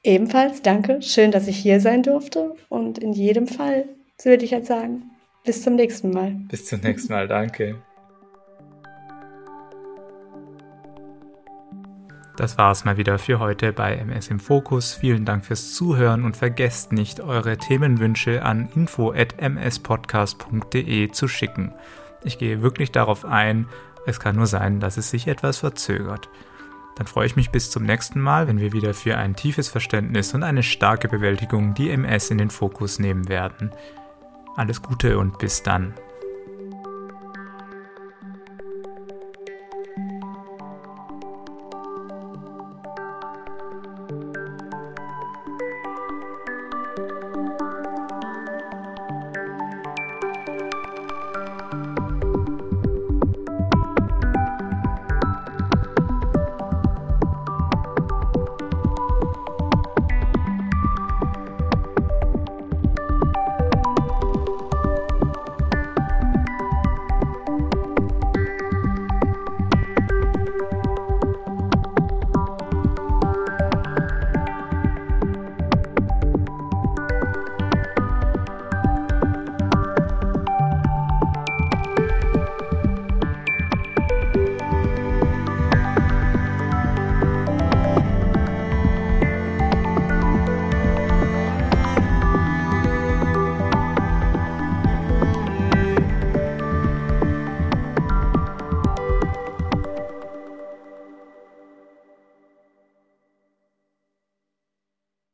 [0.05, 1.01] Ebenfalls danke.
[1.01, 2.55] Schön, dass ich hier sein durfte.
[2.69, 3.85] Und in jedem Fall
[4.23, 5.09] würde ich jetzt sagen.
[5.43, 6.35] Bis zum nächsten Mal.
[6.47, 7.81] Bis zum nächsten Mal, danke.
[12.37, 14.93] Das war es mal wieder für heute bei MS im Fokus.
[14.93, 21.73] Vielen Dank fürs Zuhören und vergesst nicht, eure Themenwünsche an info@mspodcast.de zu schicken.
[22.23, 23.65] Ich gehe wirklich darauf ein,
[24.05, 26.29] es kann nur sein, dass es sich etwas verzögert.
[26.95, 30.33] Dann freue ich mich bis zum nächsten Mal, wenn wir wieder für ein tiefes Verständnis
[30.33, 33.71] und eine starke Bewältigung die MS in den Fokus nehmen werden.
[34.55, 35.93] Alles Gute und bis dann.